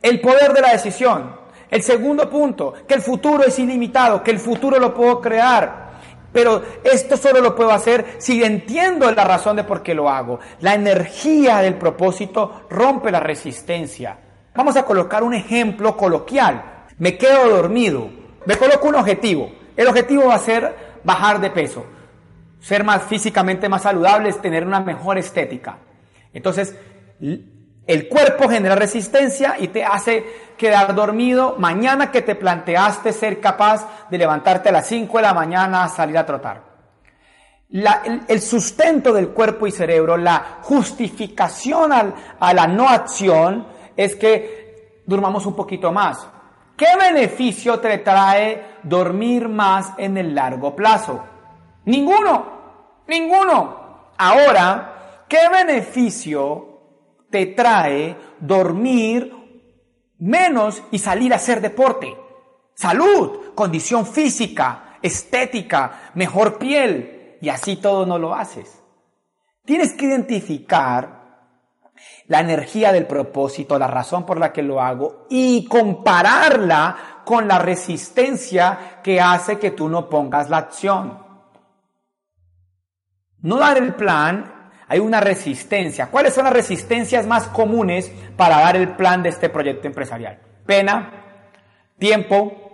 el 0.00 0.18
poder 0.22 0.54
de 0.54 0.62
la 0.62 0.72
decisión. 0.72 1.36
El 1.70 1.82
segundo 1.82 2.30
punto, 2.30 2.72
que 2.88 2.94
el 2.94 3.02
futuro 3.02 3.44
es 3.44 3.58
ilimitado, 3.58 4.22
que 4.22 4.30
el 4.30 4.38
futuro 4.38 4.78
lo 4.78 4.94
puedo 4.94 5.20
crear. 5.20 5.90
Pero 6.32 6.62
esto 6.82 7.18
solo 7.18 7.42
lo 7.42 7.54
puedo 7.54 7.70
hacer 7.70 8.16
si 8.16 8.42
entiendo 8.42 9.10
la 9.10 9.24
razón 9.24 9.56
de 9.56 9.64
por 9.64 9.82
qué 9.82 9.92
lo 9.94 10.08
hago. 10.08 10.40
La 10.60 10.72
energía 10.72 11.58
del 11.58 11.74
propósito 11.74 12.62
rompe 12.70 13.10
la 13.10 13.20
resistencia. 13.20 14.18
Vamos 14.54 14.74
a 14.76 14.86
colocar 14.86 15.22
un 15.22 15.34
ejemplo 15.34 15.98
coloquial. 15.98 16.86
Me 16.96 17.18
quedo 17.18 17.50
dormido. 17.50 18.27
Me 18.46 18.56
coloco 18.56 18.88
un 18.88 18.96
objetivo. 18.96 19.50
El 19.76 19.88
objetivo 19.88 20.26
va 20.26 20.34
a 20.34 20.38
ser 20.38 21.00
bajar 21.04 21.40
de 21.40 21.50
peso. 21.50 21.84
Ser 22.60 22.84
más 22.84 23.02
físicamente 23.04 23.68
más 23.68 23.82
saludable, 23.82 24.32
tener 24.34 24.66
una 24.66 24.80
mejor 24.80 25.18
estética. 25.18 25.78
Entonces, 26.32 26.74
el 27.20 28.08
cuerpo 28.08 28.48
genera 28.48 28.74
resistencia 28.74 29.56
y 29.58 29.68
te 29.68 29.84
hace 29.84 30.24
quedar 30.56 30.94
dormido 30.94 31.56
mañana 31.58 32.10
que 32.10 32.22
te 32.22 32.34
planteaste 32.34 33.12
ser 33.12 33.40
capaz 33.40 34.08
de 34.10 34.18
levantarte 34.18 34.68
a 34.68 34.72
las 34.72 34.86
5 34.88 35.16
de 35.16 35.22
la 35.22 35.34
mañana 35.34 35.84
a 35.84 35.88
salir 35.88 36.18
a 36.18 36.26
trotar. 36.26 36.62
el, 37.70 38.40
sustento 38.40 39.12
del 39.12 39.28
cuerpo 39.28 39.66
y 39.66 39.70
cerebro, 39.70 40.16
la 40.16 40.58
justificación 40.62 41.92
a 41.92 42.54
la 42.54 42.66
no 42.66 42.88
acción, 42.88 43.66
es 43.96 44.14
que 44.16 45.02
durmamos 45.06 45.44
un 45.46 45.56
poquito 45.56 45.90
más. 45.92 46.26
¿Qué 46.78 46.86
beneficio 46.96 47.80
te 47.80 47.98
trae 47.98 48.76
dormir 48.84 49.48
más 49.48 49.94
en 49.98 50.16
el 50.16 50.32
largo 50.32 50.76
plazo? 50.76 51.24
Ninguno, 51.86 53.02
ninguno. 53.08 54.12
Ahora, 54.16 55.24
¿qué 55.28 55.48
beneficio 55.50 56.78
te 57.30 57.46
trae 57.46 58.16
dormir 58.38 59.34
menos 60.18 60.80
y 60.92 61.00
salir 61.00 61.32
a 61.32 61.36
hacer 61.36 61.60
deporte? 61.60 62.16
Salud, 62.74 63.54
condición 63.56 64.06
física, 64.06 64.98
estética, 65.02 66.12
mejor 66.14 66.58
piel, 66.58 67.38
y 67.40 67.48
así 67.48 67.74
todo 67.74 68.06
no 68.06 68.20
lo 68.20 68.36
haces. 68.36 68.80
Tienes 69.64 69.94
que 69.94 70.06
identificar 70.06 71.17
la 72.26 72.40
energía 72.40 72.92
del 72.92 73.06
propósito, 73.06 73.78
la 73.78 73.86
razón 73.86 74.26
por 74.26 74.38
la 74.38 74.52
que 74.52 74.62
lo 74.62 74.80
hago 74.80 75.26
y 75.30 75.66
compararla 75.66 77.22
con 77.24 77.48
la 77.48 77.58
resistencia 77.58 79.00
que 79.02 79.20
hace 79.20 79.58
que 79.58 79.70
tú 79.70 79.88
no 79.88 80.08
pongas 80.08 80.50
la 80.50 80.58
acción. 80.58 81.26
No 83.40 83.58
dar 83.58 83.78
el 83.78 83.94
plan, 83.94 84.72
hay 84.88 84.98
una 84.98 85.20
resistencia. 85.20 86.06
¿Cuáles 86.10 86.34
son 86.34 86.44
las 86.44 86.52
resistencias 86.52 87.26
más 87.26 87.48
comunes 87.48 88.10
para 88.36 88.60
dar 88.60 88.76
el 88.76 88.96
plan 88.96 89.22
de 89.22 89.28
este 89.28 89.48
proyecto 89.48 89.86
empresarial? 89.86 90.38
Pena, 90.66 91.12
tiempo, 91.98 92.68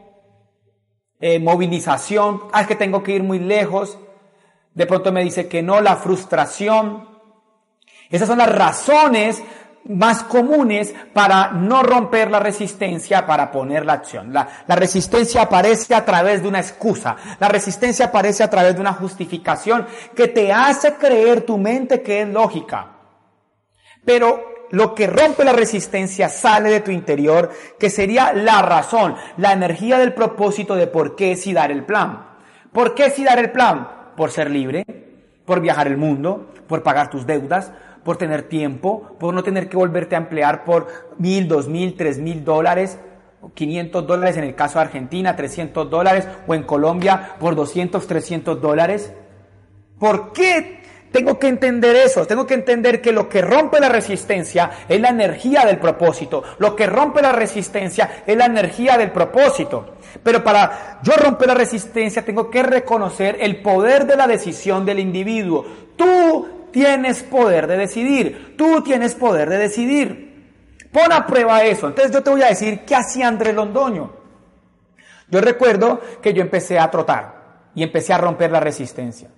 eh, 1.21 1.39
movilización, 1.39 2.45
ah, 2.53 2.63
es 2.63 2.67
que 2.67 2.77
tengo 2.77 3.03
que 3.03 3.13
ir 3.13 3.23
muy 3.23 3.39
lejos, 3.39 3.99
de 4.75 4.87
pronto 4.87 5.13
me 5.13 5.23
dice 5.23 5.49
que 5.49 5.63
no, 5.63 5.81
la 5.81 5.97
frustración, 5.97 7.09
esas 8.11 8.29
son 8.29 8.39
las 8.39 8.53
razones 8.55 9.43
más 9.87 10.23
comunes 10.23 10.95
para 11.13 11.51
no 11.51 11.83
romper 11.83 12.31
la 12.31 12.41
resistencia, 12.41 13.27
para 13.27 13.51
poner 13.51 13.85
la 13.85 13.95
acción. 13.95 14.33
La, 14.33 14.49
resistencia 14.69 15.43
aparece 15.43 15.95
a 15.95 16.05
través 16.05 16.43
de 16.43 16.49
una 16.49 16.61
excusa, 16.61 17.17
la 17.39 17.49
resistencia 17.49 18.07
aparece 18.07 18.43
a 18.43 18.51
través 18.51 18.75
de 18.75 18.81
una 18.81 18.95
justificación 18.95 19.87
que 20.15 20.29
te 20.29 20.53
hace 20.53 20.95
creer 20.95 21.43
tu 21.43 21.59
mente 21.59 22.03
que 22.03 22.23
es 22.23 22.29
lógica. 22.29 22.93
Pero 24.05 24.55
lo 24.71 24.95
que 24.95 25.07
rompe 25.07 25.45
la 25.45 25.53
resistencia 25.53 26.29
sale 26.29 26.71
de 26.71 26.81
tu 26.81 26.91
interior, 26.91 27.51
que 27.79 27.91
sería 27.91 28.33
la 28.33 28.63
razón, 28.63 29.15
la 29.37 29.53
energía 29.53 29.99
del 29.99 30.15
propósito 30.15 30.75
de 30.75 30.87
por 30.87 31.15
qué 31.17 31.37
si 31.37 31.53
dar 31.53 31.71
el 31.71 31.85
plan. 31.85 32.27
¿Por 32.73 32.95
qué 32.95 33.11
si 33.11 33.23
dar 33.23 33.39
el 33.39 33.53
plan? 33.53 33.89
Por 34.17 34.31
ser 34.31 34.51
libre, 34.51 34.85
por 35.45 35.61
viajar 35.61 35.87
el 35.87 35.97
mundo, 35.97 36.51
por 36.67 36.83
pagar 36.83 37.09
tus 37.09 37.27
deudas, 37.27 37.73
por 38.05 38.17
tener 38.17 38.43
tiempo, 38.43 39.17
por 39.19 39.35
no 39.35 39.43
tener 39.43 39.69
que 39.69 39.77
volverte 39.77 40.15
a 40.15 40.19
emplear 40.19 40.65
por 40.65 40.87
mil, 41.19 41.49
dos 41.49 41.69
mil, 41.69 41.97
tres 41.97 42.19
mil 42.19 42.45
dólares, 42.45 42.99
500 43.53 44.07
dólares 44.07 44.37
en 44.37 44.45
el 44.45 44.55
caso 44.55 44.79
de 44.79 44.87
Argentina, 44.87 45.37
300 45.37 45.91
dólares, 45.91 46.27
o 46.47 46.55
en 46.55 46.63
Colombia 46.63 47.35
por 47.39 47.55
200, 47.55 48.07
300 48.07 48.61
dólares. 48.61 49.13
¿Por 49.99 50.33
qué 50.33 50.81
tengo 51.13 51.39
que 51.39 51.49
entender 51.49 51.95
eso? 51.95 52.27
Tengo 52.27 52.47
que 52.47 52.55
entender 52.55 53.01
que 53.01 53.13
lo 53.13 53.29
que 53.29 53.43
rompe 53.43 53.79
la 53.81 53.89
resistencia 53.89 54.71
es 54.89 55.01
la 55.01 55.11
energía 55.11 55.65
del 55.65 55.79
propósito. 55.79 56.43
Lo 56.59 56.75
que 56.75 56.87
rompe 56.87 57.23
la 57.23 57.33
resistencia 57.33 58.25
es 58.27 58.37
la 58.37 58.47
energía 58.47 58.99
del 58.99 59.13
propósito. 59.13 59.95
Pero 60.23 60.43
para 60.43 61.01
yo 61.03 61.13
romper 61.13 61.49
la 61.49 61.55
resistencia 61.55 62.25
tengo 62.25 62.51
que 62.51 62.63
reconocer 62.63 63.37
el 63.41 63.63
poder 63.63 64.07
de 64.07 64.17
la 64.17 64.27
decisión 64.27 64.85
del 64.85 64.99
individuo. 64.99 65.65
Tú 65.97 66.49
tienes 66.75 67.23
poder 67.23 67.69
de 67.69 67.77
decidir. 67.77 68.57
Tú 68.59 68.83
tienes 68.83 69.15
poder 69.15 69.49
de 69.49 69.59
decidir. 69.59 70.89
Pon 70.93 71.13
a 71.13 71.25
prueba 71.25 71.63
eso. 71.63 71.87
Entonces 71.87 72.13
yo 72.13 72.21
te 72.21 72.31
voy 72.31 72.43
a 72.43 72.49
decir 72.49 72.81
qué 72.81 72.97
hacía 72.97 73.29
Andrés 73.29 73.55
Londoño. 73.55 74.13
Yo 75.29 75.41
recuerdo 75.41 76.01
que 76.21 76.35
yo 76.35 76.43
empecé 76.43 76.81
a 76.81 76.91
trotar 76.91 77.69
y 77.77 77.85
empecé 77.85 78.13
a 78.13 78.19
romper 78.19 78.51
la 78.51 78.59
resistencia. 78.59 79.29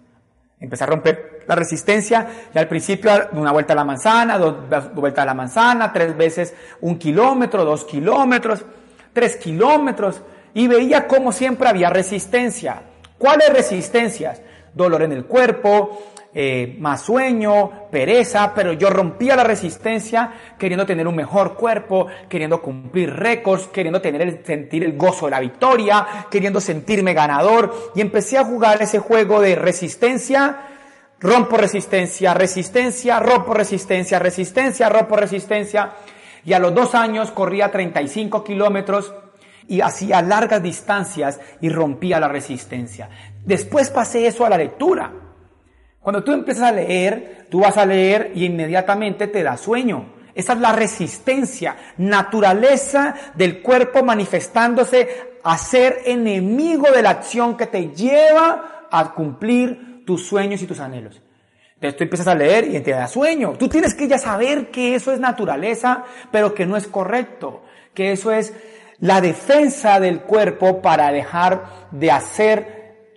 Empecé 0.59 0.85
a 0.85 0.87
romper 0.87 1.45
la 1.47 1.55
resistencia 1.55 2.27
y 2.55 2.59
al 2.59 2.69
principio 2.69 3.11
una 3.33 3.53
vuelta 3.53 3.75
a 3.75 3.77
la 3.77 3.85
manzana, 3.85 4.39
dos, 4.39 4.95
vueltas 4.95 5.23
a 5.23 5.27
la 5.27 5.35
manzana, 5.35 5.93
tres 5.93 6.17
veces 6.17 6.55
un 6.81 6.99
kilómetro, 6.99 7.67
dos 7.67 7.85
kilómetros, 7.85 8.65
tres 9.13 9.37
kilómetros 9.37 10.23
y 10.55 10.69
veía 10.69 11.07
como 11.07 11.33
siempre 11.33 11.69
había 11.69 11.91
resistencia. 11.91 12.81
¿Cuáles 13.19 13.53
resistencias? 13.53 14.41
Dolor 14.73 15.03
en 15.03 15.13
el 15.13 15.27
cuerpo, 15.27 16.15
eh, 16.39 16.77
más 16.81 17.01
sueño, 17.01 17.89
pereza, 17.91 18.53
pero 18.55 18.75
yo 18.75 18.91
rompía 18.91 19.35
la 19.37 19.43
resistencia 19.43 20.31
queriendo 20.59 20.85
tener 20.85 21.09
un 21.09 21.17
mejor 21.17 21.55
cuerpo, 21.55 22.09
queriendo 22.29 22.61
cumplir 22.61 23.11
récords, 23.11 23.69
queriendo 23.69 24.03
tener 24.03 24.21
el, 24.21 24.45
sentir 24.45 24.85
el 24.85 24.99
gozo 24.99 25.25
de 25.25 25.31
la 25.31 25.41
victoria, 25.41 26.27
queriendo 26.31 26.61
sentirme 26.61 27.15
ganador 27.15 27.93
y 27.95 28.03
empecé 28.03 28.37
a 28.37 28.45
jugar 28.45 28.83
ese 28.83 28.99
juego 28.99 29.41
de 29.41 29.55
resistencia, 29.55 30.59
rompo 31.21 31.57
resistencia, 31.57 32.35
resistencia, 32.35 33.19
rompo 33.19 33.55
resistencia, 33.55 34.19
resistencia, 34.19 34.91
rompo 34.91 35.17
resistencia 35.17 35.93
y 36.45 36.53
a 36.53 36.59
los 36.59 36.75
dos 36.75 36.95
años 36.95 37.31
corría 37.31 37.71
35 37.71 38.45
kilómetros 38.45 39.15
y 39.69 39.81
hacía 39.81 40.21
largas 40.21 40.63
distancias 40.63 41.41
y 41.63 41.71
rompía 41.71 42.21
la 42.21 42.29
resistencia. 42.29 43.09
Después 43.43 43.89
pasé 43.89 44.27
eso 44.27 44.45
a 44.45 44.51
la 44.51 44.59
lectura. 44.59 45.26
Cuando 46.07 46.23
tú 46.23 46.33
empiezas 46.33 46.69
a 46.69 46.71
leer, 46.71 47.47
tú 47.51 47.63
vas 47.63 47.77
a 47.77 47.85
leer 47.85 48.31
y 48.33 48.45
inmediatamente 48.45 49.27
te 49.27 49.43
da 49.43 49.57
sueño. 49.57 50.07
Esa 50.37 50.53
es 50.53 50.61
la 50.61 50.71
resistencia, 50.71 51.77
naturaleza 51.97 53.13
del 53.35 53.61
cuerpo 53.61 54.05
manifestándose 54.05 55.09
a 55.43 55.59
ser 55.59 56.03
enemigo 56.05 56.93
de 56.93 57.03
la 57.03 57.11
acción 57.11 57.57
que 57.57 57.67
te 57.67 57.89
lleva 57.89 58.87
a 58.89 59.15
cumplir 59.15 60.05
tus 60.07 60.25
sueños 60.25 60.63
y 60.63 60.69
tus 60.69 60.79
anhelos. 60.79 61.21
Entonces 61.75 61.97
tú 61.97 62.05
empiezas 62.05 62.29
a 62.29 62.37
leer 62.37 62.73
y 62.73 62.79
te 62.79 62.93
da 62.93 63.09
sueño. 63.09 63.55
Tú 63.59 63.69
tienes 63.69 63.93
que 63.93 64.07
ya 64.07 64.19
saber 64.19 64.71
que 64.71 64.95
eso 64.95 65.11
es 65.11 65.19
naturaleza, 65.19 66.05
pero 66.31 66.55
que 66.55 66.67
no 66.67 66.77
es 66.77 66.87
correcto, 66.87 67.65
que 67.95 68.13
eso 68.13 68.31
es 68.31 68.55
la 69.01 69.21
defensa 69.21 69.99
del 69.99 70.21
cuerpo 70.21 70.81
para 70.81 71.11
dejar 71.11 71.65
de 71.91 72.13
hacer 72.13 72.76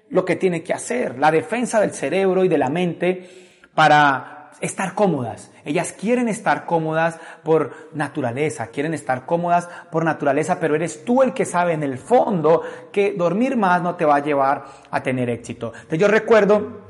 lo 0.10 0.26
que 0.26 0.36
tiene 0.36 0.64
que 0.64 0.74
hacer, 0.74 1.18
la 1.20 1.32
defensa 1.32 1.80
del 1.80 1.92
cerebro 1.92 2.44
y 2.44 2.48
de 2.48 2.58
la 2.58 2.70
mente 2.70 3.30
para 3.74 4.52
estar 4.62 4.94
cómodas. 4.94 5.52
Ellas 5.64 5.94
quieren 5.94 6.28
estar 6.28 6.66
cómodas 6.66 7.20
por 7.44 7.90
naturaleza, 7.94 8.68
quieren 8.68 8.94
estar 8.94 9.26
cómodas 9.26 9.70
por 9.92 10.04
naturaleza, 10.04 10.60
pero 10.60 10.76
eres 10.76 11.06
tú 11.06 11.22
el 11.22 11.34
que 11.34 11.46
sabe 11.46 11.74
en 11.74 11.84
el 11.84 11.98
fondo 11.98 12.64
que 12.92 13.14
dormir 13.14 13.56
más 13.56 13.82
no 13.82 13.96
te 13.96 14.06
va 14.06 14.18
a 14.18 14.24
llevar 14.24 14.66
a 14.92 15.02
tener 15.02 15.30
éxito. 15.30 15.72
Entonces 15.74 16.00
yo 16.00 16.08
recuerdo 16.08 16.82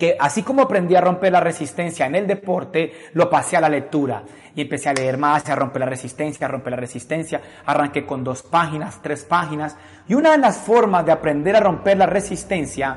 que 0.00 0.16
así 0.18 0.42
como 0.42 0.62
aprendí 0.62 0.96
a 0.96 1.02
romper 1.02 1.30
la 1.30 1.40
resistencia 1.40 2.06
en 2.06 2.14
el 2.14 2.26
deporte, 2.26 3.10
lo 3.12 3.28
pasé 3.28 3.58
a 3.58 3.60
la 3.60 3.68
lectura 3.68 4.22
y 4.56 4.62
empecé 4.62 4.88
a 4.88 4.94
leer 4.94 5.18
más, 5.18 5.46
a 5.50 5.54
romper 5.54 5.80
la 5.80 5.86
resistencia, 5.86 6.46
a 6.46 6.50
romper 6.50 6.70
la 6.70 6.78
resistencia. 6.78 7.42
Arranqué 7.66 8.06
con 8.06 8.24
dos 8.24 8.42
páginas, 8.42 9.00
tres 9.02 9.24
páginas. 9.24 9.76
Y 10.08 10.14
una 10.14 10.32
de 10.32 10.38
las 10.38 10.56
formas 10.56 11.04
de 11.04 11.12
aprender 11.12 11.54
a 11.54 11.60
romper 11.60 11.98
la 11.98 12.06
resistencia 12.06 12.96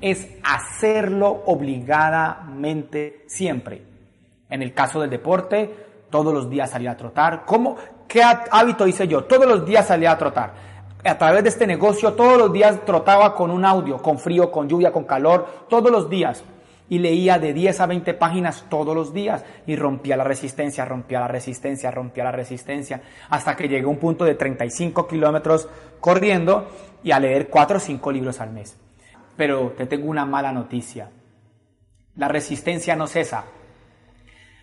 es 0.00 0.28
hacerlo 0.44 1.42
obligadamente 1.46 3.24
siempre. 3.26 3.82
En 4.48 4.62
el 4.62 4.72
caso 4.72 5.00
del 5.00 5.10
deporte, 5.10 5.74
todos 6.08 6.32
los 6.32 6.48
días 6.48 6.70
salía 6.70 6.92
a 6.92 6.96
trotar. 6.96 7.44
¿Cómo? 7.44 7.76
¿Qué 8.06 8.22
hábito 8.22 8.86
hice 8.86 9.08
yo? 9.08 9.24
Todos 9.24 9.46
los 9.46 9.66
días 9.66 9.88
salía 9.88 10.12
a 10.12 10.18
trotar. 10.18 10.54
A 11.04 11.18
través 11.18 11.42
de 11.42 11.50
este 11.50 11.66
negocio, 11.66 12.14
todos 12.14 12.38
los 12.38 12.52
días 12.52 12.82
trotaba 12.86 13.34
con 13.34 13.50
un 13.50 13.66
audio, 13.66 13.98
con 13.98 14.18
frío, 14.18 14.50
con 14.50 14.68
lluvia, 14.68 14.90
con 14.90 15.04
calor, 15.04 15.66
todos 15.68 15.92
los 15.92 16.08
días. 16.08 16.42
Y 16.88 16.98
leía 16.98 17.38
de 17.38 17.52
10 17.52 17.80
a 17.80 17.86
20 17.86 18.14
páginas 18.14 18.64
todos 18.70 18.94
los 18.94 19.12
días 19.12 19.44
y 19.66 19.76
rompía 19.76 20.16
la 20.16 20.24
resistencia, 20.24 20.84
rompía 20.84 21.20
la 21.20 21.28
resistencia, 21.28 21.90
rompía 21.90 22.24
la 22.24 22.32
resistencia, 22.32 23.02
hasta 23.30 23.56
que 23.56 23.68
llegué 23.68 23.84
a 23.84 23.88
un 23.88 23.98
punto 23.98 24.24
de 24.24 24.34
35 24.34 25.06
kilómetros 25.06 25.68
corriendo 26.00 26.68
y 27.02 27.10
a 27.10 27.20
leer 27.20 27.48
4 27.48 27.76
o 27.76 27.80
5 27.80 28.12
libros 28.12 28.40
al 28.40 28.50
mes. 28.50 28.76
Pero 29.36 29.72
te 29.76 29.86
tengo 29.86 30.08
una 30.10 30.24
mala 30.24 30.52
noticia. 30.52 31.10
La 32.16 32.28
resistencia 32.28 32.96
no 32.96 33.06
cesa. 33.06 33.44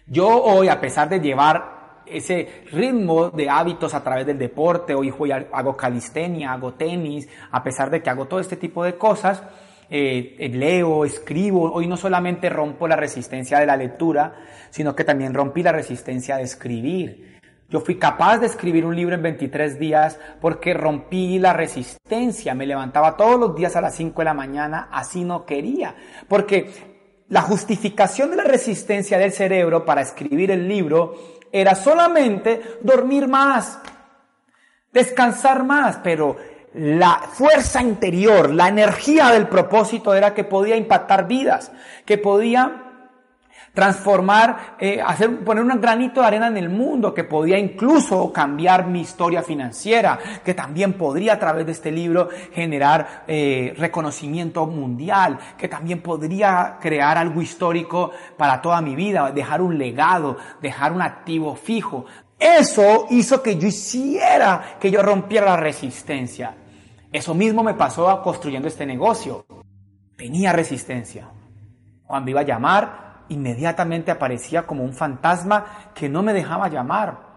Yo 0.08 0.28
hoy, 0.28 0.70
a 0.70 0.80
pesar 0.80 1.10
de 1.10 1.20
llevar 1.20 1.81
ese 2.12 2.64
ritmo 2.72 3.30
de 3.30 3.50
hábitos 3.50 3.94
a 3.94 4.04
través 4.04 4.26
del 4.26 4.38
deporte, 4.38 4.94
hoy, 4.94 5.14
hago 5.52 5.76
calistenia, 5.78 6.54
hago 6.54 6.74
tenis, 6.74 7.28
a 7.52 7.64
pesar 7.64 7.90
de 7.90 8.02
que 8.02 8.10
hago 8.10 8.28
todo 8.28 8.40
este 8.40 8.58
tipo 8.58 8.84
de 8.84 8.96
cosas, 8.98 9.44
eh, 9.90 10.50
leo, 10.54 11.04
escribo, 11.04 11.72
hoy 11.72 11.88
no 11.88 11.98
solamente 11.98 12.50
rompo 12.50 12.88
la 12.88 12.96
resistencia 12.96 13.60
de 13.60 13.66
la 13.66 13.76
lectura, 13.76 14.36
sino 14.70 14.96
que 14.96 15.04
también 15.04 15.34
rompí 15.34 15.64
la 15.64 15.72
resistencia 15.72 16.38
de 16.38 16.44
escribir. 16.44 17.32
Yo 17.70 17.80
fui 17.80 17.96
capaz 17.96 18.40
de 18.40 18.48
escribir 18.48 18.86
un 18.86 18.96
libro 18.96 19.16
en 19.16 19.24
23 19.24 19.80
días 19.80 20.20
porque 20.42 20.74
rompí 20.74 21.40
la 21.40 21.54
resistencia. 21.54 22.54
Me 22.54 22.66
levantaba 22.66 23.16
todos 23.16 23.40
los 23.40 23.56
días 23.56 23.78
a 23.78 23.82
las 23.82 23.96
5 23.96 24.22
de 24.22 24.26
la 24.26 24.34
mañana, 24.34 24.90
así 24.92 25.24
no 25.24 25.46
quería. 25.46 25.96
Porque 26.28 26.70
la 27.30 27.42
justificación 27.42 28.32
de 28.32 28.36
la 28.36 28.44
resistencia 28.44 29.18
del 29.18 29.32
cerebro 29.32 29.86
para 29.86 30.02
escribir 30.02 30.52
el 30.52 30.68
libro 30.68 31.16
era 31.52 31.76
solamente 31.76 32.80
dormir 32.82 33.28
más, 33.28 33.80
descansar 34.92 35.64
más, 35.64 35.98
pero 36.04 36.38
la 36.74 37.20
fuerza 37.34 37.82
interior, 37.82 38.50
la 38.50 38.70
energía 38.70 39.30
del 39.30 39.48
propósito 39.48 40.14
era 40.14 40.34
que 40.34 40.44
podía 40.44 40.78
impactar 40.78 41.28
vidas, 41.28 41.72
que 42.06 42.18
podía 42.18 42.81
transformar, 43.74 44.76
eh, 44.80 45.02
hacer, 45.06 45.44
poner 45.44 45.64
un 45.64 45.80
granito 45.80 46.22
de 46.22 46.28
arena 46.28 46.48
en 46.48 46.58
el 46.58 46.70
mundo 46.70 47.14
que 47.14 47.24
podía 47.24 47.58
incluso 47.58 48.32
cambiar 48.34 48.88
mi 48.88 49.02
historia 49.02 49.44
financiera, 49.44 50.20
que 50.44 50.54
también 50.54 50.94
podría 50.94 51.34
a 51.34 51.40
través 51.40 51.66
de 51.66 51.72
este 51.72 51.92
libro 51.92 52.30
generar 52.54 53.24
eh, 53.28 53.74
reconocimiento 53.78 54.66
mundial, 54.68 55.40
que 55.58 55.70
también 55.70 56.02
podría 56.02 56.78
crear 56.82 57.18
algo 57.18 57.42
histórico 57.42 58.12
para 58.38 58.62
toda 58.62 58.82
mi 58.82 58.96
vida, 58.96 59.32
dejar 59.32 59.62
un 59.62 59.78
legado, 59.78 60.38
dejar 60.62 60.92
un 60.92 61.02
activo 61.02 61.56
fijo. 61.56 62.06
Eso 62.38 63.08
hizo 63.12 63.42
que 63.42 63.58
yo 63.58 63.68
hiciera, 63.68 64.78
que 64.80 64.92
yo 64.92 65.02
rompiera 65.02 65.46
la 65.46 65.58
resistencia. 65.58 66.56
Eso 67.12 67.34
mismo 67.34 67.64
me 67.64 67.76
pasó 67.76 68.22
construyendo 68.22 68.68
este 68.68 68.86
negocio. 68.86 69.46
Tenía 70.18 70.52
resistencia. 70.52 71.30
Cuando 72.06 72.32
iba 72.32 72.42
a 72.42 72.46
llamar, 72.46 73.11
inmediatamente 73.32 74.12
aparecía 74.12 74.68
como 74.68 74.84
un 74.84 74.94
fantasma 74.94 75.92
que 75.96 76.10
no 76.10 76.22
me 76.22 76.34
dejaba 76.34 76.70
llamar. 76.70 77.32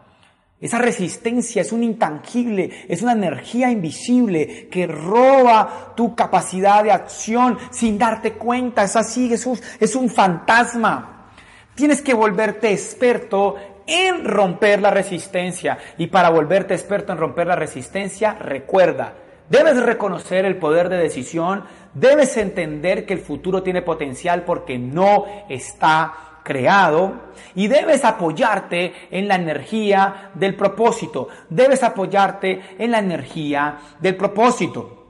Esa 0.60 0.78
resistencia 0.78 1.62
es 1.62 1.72
un 1.72 1.82
intangible, 1.82 2.70
es 2.88 3.02
una 3.02 3.12
energía 3.12 3.70
invisible 3.70 4.68
que 4.70 4.86
roba 4.86 5.92
tu 5.94 6.14
capacidad 6.14 6.82
de 6.82 6.92
acción 6.92 7.58
sin 7.70 7.98
darte 7.98 8.32
cuenta. 8.32 8.82
Es 8.84 8.96
así, 8.96 9.32
es 9.32 9.46
un, 9.46 9.58
es 9.78 9.94
un 9.94 10.08
fantasma. 10.08 11.30
Tienes 11.74 12.00
que 12.00 12.14
volverte 12.14 12.72
experto 12.72 13.56
en 13.86 14.24
romper 14.24 14.80
la 14.80 14.90
resistencia. 14.90 15.78
Y 15.98 16.06
para 16.06 16.30
volverte 16.30 16.74
experto 16.74 17.12
en 17.12 17.18
romper 17.18 17.46
la 17.46 17.56
resistencia, 17.56 18.34
recuerda, 18.34 19.14
debes 19.48 19.82
reconocer 19.82 20.44
el 20.44 20.56
poder 20.56 20.88
de 20.88 20.96
decisión 20.96 21.64
Debes 21.94 22.36
entender 22.36 23.06
que 23.06 23.14
el 23.14 23.20
futuro 23.20 23.62
tiene 23.62 23.80
potencial 23.80 24.42
porque 24.44 24.78
no 24.78 25.26
está 25.48 26.40
creado 26.42 27.30
y 27.54 27.68
debes 27.68 28.04
apoyarte 28.04 28.92
en 29.10 29.28
la 29.28 29.36
energía 29.36 30.32
del 30.34 30.56
propósito. 30.56 31.28
Debes 31.48 31.84
apoyarte 31.84 32.60
en 32.78 32.90
la 32.90 32.98
energía 32.98 33.78
del 34.00 34.16
propósito. 34.16 35.00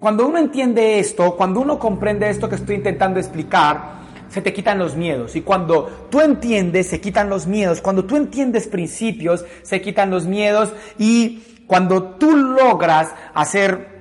Cuando 0.00 0.26
uno 0.26 0.38
entiende 0.38 0.98
esto, 0.98 1.36
cuando 1.36 1.60
uno 1.60 1.78
comprende 1.78 2.28
esto 2.28 2.48
que 2.48 2.56
estoy 2.56 2.76
intentando 2.76 3.20
explicar, 3.20 4.00
se 4.30 4.40
te 4.40 4.54
quitan 4.54 4.78
los 4.78 4.96
miedos. 4.96 5.36
Y 5.36 5.42
cuando 5.42 6.08
tú 6.10 6.22
entiendes, 6.22 6.88
se 6.88 7.00
quitan 7.00 7.28
los 7.28 7.46
miedos. 7.46 7.82
Cuando 7.82 8.06
tú 8.06 8.16
entiendes 8.16 8.66
principios, 8.66 9.44
se 9.62 9.82
quitan 9.82 10.10
los 10.10 10.26
miedos. 10.26 10.72
Y 10.98 11.42
cuando 11.66 12.02
tú 12.16 12.36
logras 12.36 13.14
hacer 13.34 13.92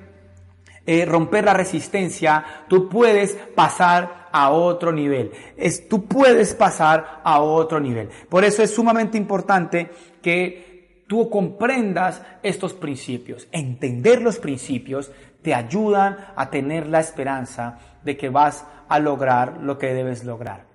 eh, 0.86 1.06
romper 1.06 1.46
la 1.46 1.54
resistencia, 1.54 2.44
tú 2.68 2.90
puedes 2.90 3.36
pasar 3.56 4.30
a 4.32 4.50
otro 4.50 4.92
nivel. 4.92 5.32
Es, 5.58 5.88
tú 5.88 6.06
puedes 6.06 6.56
pasar 6.56 7.22
a 7.24 7.42
otro 7.42 7.80
nivel. 7.80 8.10
Por 8.30 8.44
eso 8.44 8.64
es 8.64 8.74
sumamente 8.74 9.18
importante 9.18 9.92
que 10.22 11.04
tú 11.08 11.30
comprendas 11.30 12.22
estos 12.42 12.74
principios. 12.74 13.48
Entender 13.52 14.22
los 14.22 14.40
principios 14.40 15.12
te 15.42 15.54
ayudan 15.54 16.18
a 16.36 16.50
tener 16.50 16.88
la 16.88 17.00
esperanza 17.00 17.78
de 18.04 18.18
que 18.18 18.30
vas 18.30 18.66
a 18.88 19.00
lograr 19.00 19.58
lo 19.62 19.78
que 19.78 19.94
debes 19.94 20.24
lograr. 20.24 20.71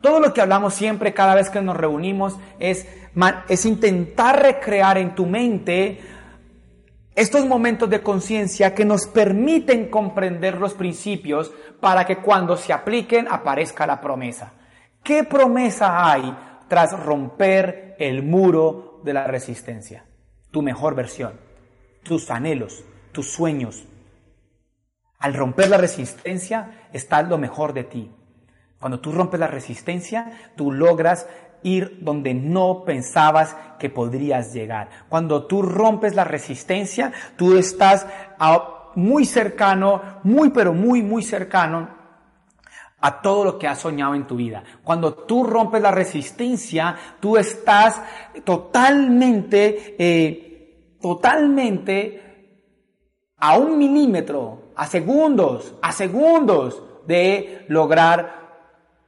Todo 0.00 0.20
lo 0.20 0.32
que 0.34 0.40
hablamos 0.40 0.74
siempre, 0.74 1.14
cada 1.14 1.34
vez 1.34 1.50
que 1.50 1.62
nos 1.62 1.76
reunimos, 1.76 2.36
es, 2.58 2.86
es 3.48 3.66
intentar 3.66 4.42
recrear 4.42 4.98
en 4.98 5.14
tu 5.14 5.26
mente 5.26 6.00
estos 7.14 7.46
momentos 7.46 7.88
de 7.88 8.02
conciencia 8.02 8.74
que 8.74 8.84
nos 8.84 9.06
permiten 9.06 9.88
comprender 9.88 10.58
los 10.58 10.74
principios 10.74 11.50
para 11.80 12.04
que 12.04 12.18
cuando 12.18 12.58
se 12.58 12.74
apliquen 12.74 13.26
aparezca 13.28 13.86
la 13.86 14.02
promesa. 14.02 14.52
¿Qué 15.02 15.24
promesa 15.24 16.10
hay 16.10 16.36
tras 16.68 16.92
romper 17.04 17.96
el 17.98 18.22
muro 18.22 19.00
de 19.02 19.14
la 19.14 19.26
resistencia? 19.26 20.04
Tu 20.50 20.60
mejor 20.60 20.94
versión, 20.94 21.40
tus 22.02 22.30
anhelos, 22.30 22.84
tus 23.12 23.30
sueños. 23.32 23.86
Al 25.18 25.32
romper 25.32 25.70
la 25.70 25.78
resistencia 25.78 26.88
está 26.92 27.22
lo 27.22 27.38
mejor 27.38 27.72
de 27.72 27.84
ti. 27.84 28.10
Cuando 28.78 29.00
tú 29.00 29.12
rompes 29.12 29.40
la 29.40 29.46
resistencia, 29.46 30.32
tú 30.56 30.72
logras 30.72 31.26
ir 31.62 31.98
donde 32.02 32.34
no 32.34 32.84
pensabas 32.84 33.56
que 33.78 33.90
podrías 33.90 34.52
llegar. 34.52 34.88
Cuando 35.08 35.46
tú 35.46 35.62
rompes 35.62 36.14
la 36.14 36.24
resistencia, 36.24 37.12
tú 37.36 37.56
estás 37.56 38.06
muy 38.94 39.24
cercano, 39.24 40.00
muy 40.22 40.50
pero 40.50 40.72
muy, 40.72 41.02
muy 41.02 41.22
cercano 41.22 41.96
a 43.00 43.20
todo 43.20 43.44
lo 43.44 43.58
que 43.58 43.68
has 43.68 43.78
soñado 43.78 44.14
en 44.14 44.26
tu 44.26 44.36
vida. 44.36 44.62
Cuando 44.82 45.14
tú 45.14 45.44
rompes 45.44 45.82
la 45.82 45.90
resistencia, 45.90 46.96
tú 47.20 47.36
estás 47.36 48.02
totalmente, 48.44 49.96
eh, 49.98 50.96
totalmente 51.00 52.22
a 53.36 53.58
un 53.58 53.78
milímetro, 53.78 54.72
a 54.76 54.86
segundos, 54.86 55.74
a 55.82 55.92
segundos 55.92 56.82
de 57.06 57.66
lograr 57.68 58.45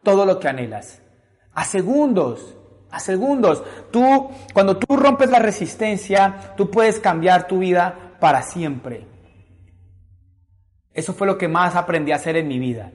todo 0.08 0.24
lo 0.24 0.40
que 0.40 0.48
anhelas 0.48 1.02
a 1.52 1.64
segundos, 1.64 2.56
a 2.90 2.98
segundos. 2.98 3.62
Tú, 3.90 4.30
cuando 4.54 4.78
tú 4.78 4.96
rompes 4.96 5.28
la 5.28 5.38
resistencia, 5.38 6.54
tú 6.56 6.70
puedes 6.70 6.98
cambiar 6.98 7.46
tu 7.46 7.58
vida 7.58 8.16
para 8.18 8.40
siempre. 8.40 9.06
Eso 10.94 11.12
fue 11.12 11.26
lo 11.26 11.36
que 11.36 11.46
más 11.46 11.76
aprendí 11.76 12.12
a 12.12 12.16
hacer 12.16 12.38
en 12.38 12.48
mi 12.48 12.58
vida. 12.58 12.90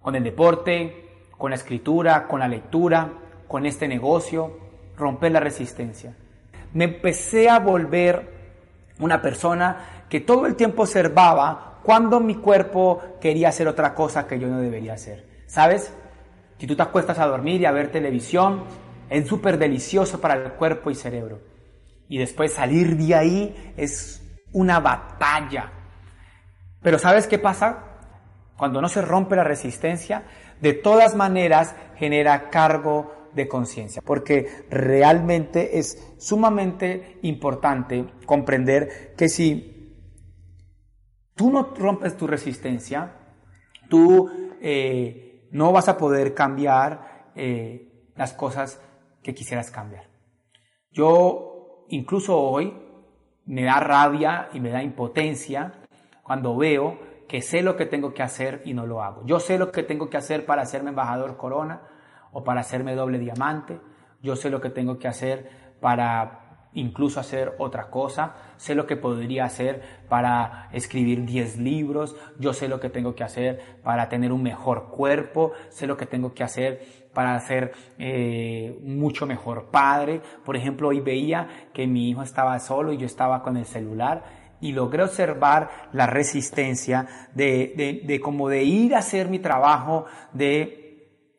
Con 0.00 0.16
el 0.16 0.24
deporte, 0.24 1.28
con 1.38 1.50
la 1.50 1.56
escritura, 1.56 2.26
con 2.26 2.40
la 2.40 2.48
lectura, 2.48 3.12
con 3.46 3.64
este 3.64 3.86
negocio, 3.86 4.58
romper 4.96 5.30
la 5.30 5.38
resistencia. 5.38 6.16
Me 6.72 6.86
empecé 6.86 7.48
a 7.48 7.60
volver 7.60 8.96
una 8.98 9.22
persona 9.22 10.06
que 10.08 10.18
todo 10.18 10.46
el 10.46 10.56
tiempo 10.56 10.82
observaba 10.82 11.78
cuando 11.84 12.18
mi 12.18 12.34
cuerpo 12.34 13.00
quería 13.20 13.50
hacer 13.50 13.68
otra 13.68 13.94
cosa 13.94 14.26
que 14.26 14.40
yo 14.40 14.48
no 14.48 14.58
debería 14.58 14.94
hacer. 14.94 15.44
¿Sabes? 15.46 15.94
Si 16.62 16.68
tú 16.68 16.76
te 16.76 16.82
acuestas 16.84 17.18
a 17.18 17.26
dormir 17.26 17.60
y 17.60 17.64
a 17.64 17.72
ver 17.72 17.90
televisión, 17.90 18.62
es 19.10 19.26
súper 19.26 19.58
delicioso 19.58 20.20
para 20.20 20.34
el 20.34 20.52
cuerpo 20.52 20.92
y 20.92 20.94
cerebro. 20.94 21.40
Y 22.08 22.18
después 22.18 22.52
salir 22.52 22.96
de 22.96 23.16
ahí 23.16 23.74
es 23.76 24.22
una 24.52 24.78
batalla. 24.78 25.72
Pero 26.80 27.00
¿sabes 27.00 27.26
qué 27.26 27.40
pasa? 27.40 27.98
Cuando 28.56 28.80
no 28.80 28.88
se 28.88 29.02
rompe 29.02 29.34
la 29.34 29.42
resistencia, 29.42 30.22
de 30.60 30.72
todas 30.72 31.16
maneras 31.16 31.74
genera 31.96 32.48
cargo 32.48 33.12
de 33.34 33.48
conciencia, 33.48 34.00
porque 34.00 34.46
realmente 34.70 35.80
es 35.80 36.14
sumamente 36.16 37.18
importante 37.22 38.06
comprender 38.24 39.14
que 39.16 39.28
si 39.28 39.98
tú 41.34 41.50
no 41.50 41.74
rompes 41.76 42.16
tu 42.16 42.28
resistencia, 42.28 43.14
tú 43.88 44.30
eh, 44.60 45.31
no 45.52 45.70
vas 45.70 45.88
a 45.88 45.96
poder 45.96 46.34
cambiar 46.34 47.30
eh, 47.36 48.10
las 48.16 48.32
cosas 48.32 48.82
que 49.22 49.34
quisieras 49.34 49.70
cambiar. 49.70 50.06
Yo 50.90 51.86
incluso 51.88 52.38
hoy 52.38 52.76
me 53.44 53.64
da 53.64 53.78
rabia 53.78 54.48
y 54.52 54.60
me 54.60 54.70
da 54.70 54.82
impotencia 54.82 55.84
cuando 56.22 56.56
veo 56.56 56.98
que 57.28 57.42
sé 57.42 57.62
lo 57.62 57.76
que 57.76 57.86
tengo 57.86 58.12
que 58.14 58.22
hacer 58.22 58.62
y 58.64 58.74
no 58.74 58.86
lo 58.86 59.02
hago. 59.02 59.24
Yo 59.26 59.40
sé 59.40 59.58
lo 59.58 59.70
que 59.70 59.82
tengo 59.82 60.10
que 60.10 60.16
hacer 60.16 60.44
para 60.44 60.62
hacerme 60.62 60.90
embajador 60.90 61.36
corona 61.36 61.82
o 62.32 62.42
para 62.44 62.60
hacerme 62.60 62.94
doble 62.94 63.18
diamante. 63.18 63.80
Yo 64.22 64.36
sé 64.36 64.50
lo 64.50 64.60
que 64.60 64.70
tengo 64.70 64.98
que 64.98 65.08
hacer 65.08 65.76
para 65.80 66.41
incluso 66.74 67.20
hacer 67.20 67.54
otra 67.58 67.90
cosa, 67.90 68.34
sé 68.56 68.74
lo 68.74 68.86
que 68.86 68.96
podría 68.96 69.44
hacer 69.44 69.82
para 70.08 70.68
escribir 70.72 71.24
10 71.24 71.58
libros, 71.58 72.16
yo 72.38 72.52
sé 72.52 72.68
lo 72.68 72.80
que 72.80 72.88
tengo 72.88 73.14
que 73.14 73.24
hacer 73.24 73.60
para 73.82 74.08
tener 74.08 74.32
un 74.32 74.42
mejor 74.42 74.88
cuerpo, 74.88 75.52
sé 75.68 75.86
lo 75.86 75.96
que 75.96 76.06
tengo 76.06 76.32
que 76.32 76.44
hacer 76.44 77.02
para 77.12 77.38
ser 77.40 77.72
eh, 77.98 78.78
mucho 78.82 79.26
mejor 79.26 79.70
padre. 79.70 80.22
Por 80.44 80.56
ejemplo, 80.56 80.88
hoy 80.88 81.00
veía 81.00 81.68
que 81.72 81.86
mi 81.86 82.08
hijo 82.10 82.22
estaba 82.22 82.58
solo 82.58 82.92
y 82.92 82.96
yo 82.96 83.06
estaba 83.06 83.42
con 83.42 83.56
el 83.56 83.66
celular 83.66 84.42
y 84.60 84.72
logré 84.72 85.02
observar 85.02 85.88
la 85.92 86.06
resistencia 86.06 87.06
de, 87.34 87.74
de, 87.76 88.02
de 88.04 88.20
como 88.20 88.48
de 88.48 88.62
ir 88.62 88.94
a 88.94 89.00
hacer 89.00 89.28
mi 89.28 89.40
trabajo, 89.40 90.06
de 90.32 90.81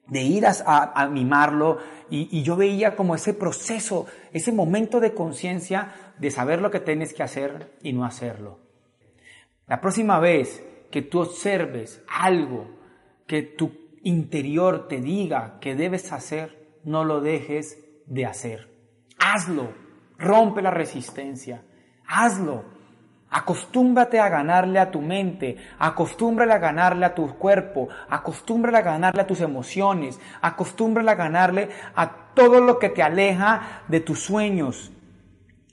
de 0.07 0.21
ir 0.21 0.45
a, 0.45 1.07
mimarlo 1.07 1.77
y, 2.09 2.43
yo 2.43 2.55
veía 2.55 2.95
como 2.95 3.15
ese 3.15 3.33
proceso, 3.33 4.05
ese 4.31 4.51
momento 4.51 4.99
de 4.99 5.13
conciencia 5.13 5.93
de 6.19 6.31
saber 6.31 6.61
lo 6.61 6.71
que 6.71 6.79
tienes 6.79 7.13
que 7.13 7.23
hacer 7.23 7.71
y 7.81 7.93
no 7.93 8.05
hacerlo. 8.05 8.59
La 9.67 9.81
próxima 9.81 10.19
vez 10.19 10.63
que 10.91 11.01
tú 11.01 11.21
observes 11.21 12.03
algo 12.07 12.67
que 13.25 13.41
tu 13.41 13.71
interior 14.03 14.87
te 14.87 14.99
diga 14.99 15.57
que 15.59 15.75
debes 15.75 16.11
hacer, 16.11 16.79
no 16.83 17.05
lo 17.05 17.21
dejes 17.21 17.79
de 18.05 18.25
hacer. 18.25 18.69
Hazlo, 19.17 19.69
rompe 20.17 20.61
la 20.61 20.71
resistencia, 20.71 21.63
hazlo. 22.05 22.82
Acostúmbrate 23.35 24.19
a 24.19 24.29
ganarle 24.29 24.77
a 24.77 24.91
tu 24.91 25.01
mente, 25.01 25.57
acostúmbrale 25.79 26.53
a 26.53 26.59
ganarle 26.59 27.03
a 27.03 27.15
tu 27.15 27.27
cuerpo, 27.35 27.89
acostúmbrale 28.07 28.77
a 28.77 28.81
ganarle 28.81 29.23
a 29.23 29.25
tus 29.25 29.41
emociones, 29.41 30.19
acostúmbrale 30.39 31.09
a 31.09 31.15
ganarle 31.15 31.69
a 31.95 32.11
todo 32.35 32.61
lo 32.61 32.77
que 32.77 32.89
te 32.89 33.01
aleja 33.01 33.81
de 33.87 34.01
tus 34.01 34.19
sueños. 34.19 34.91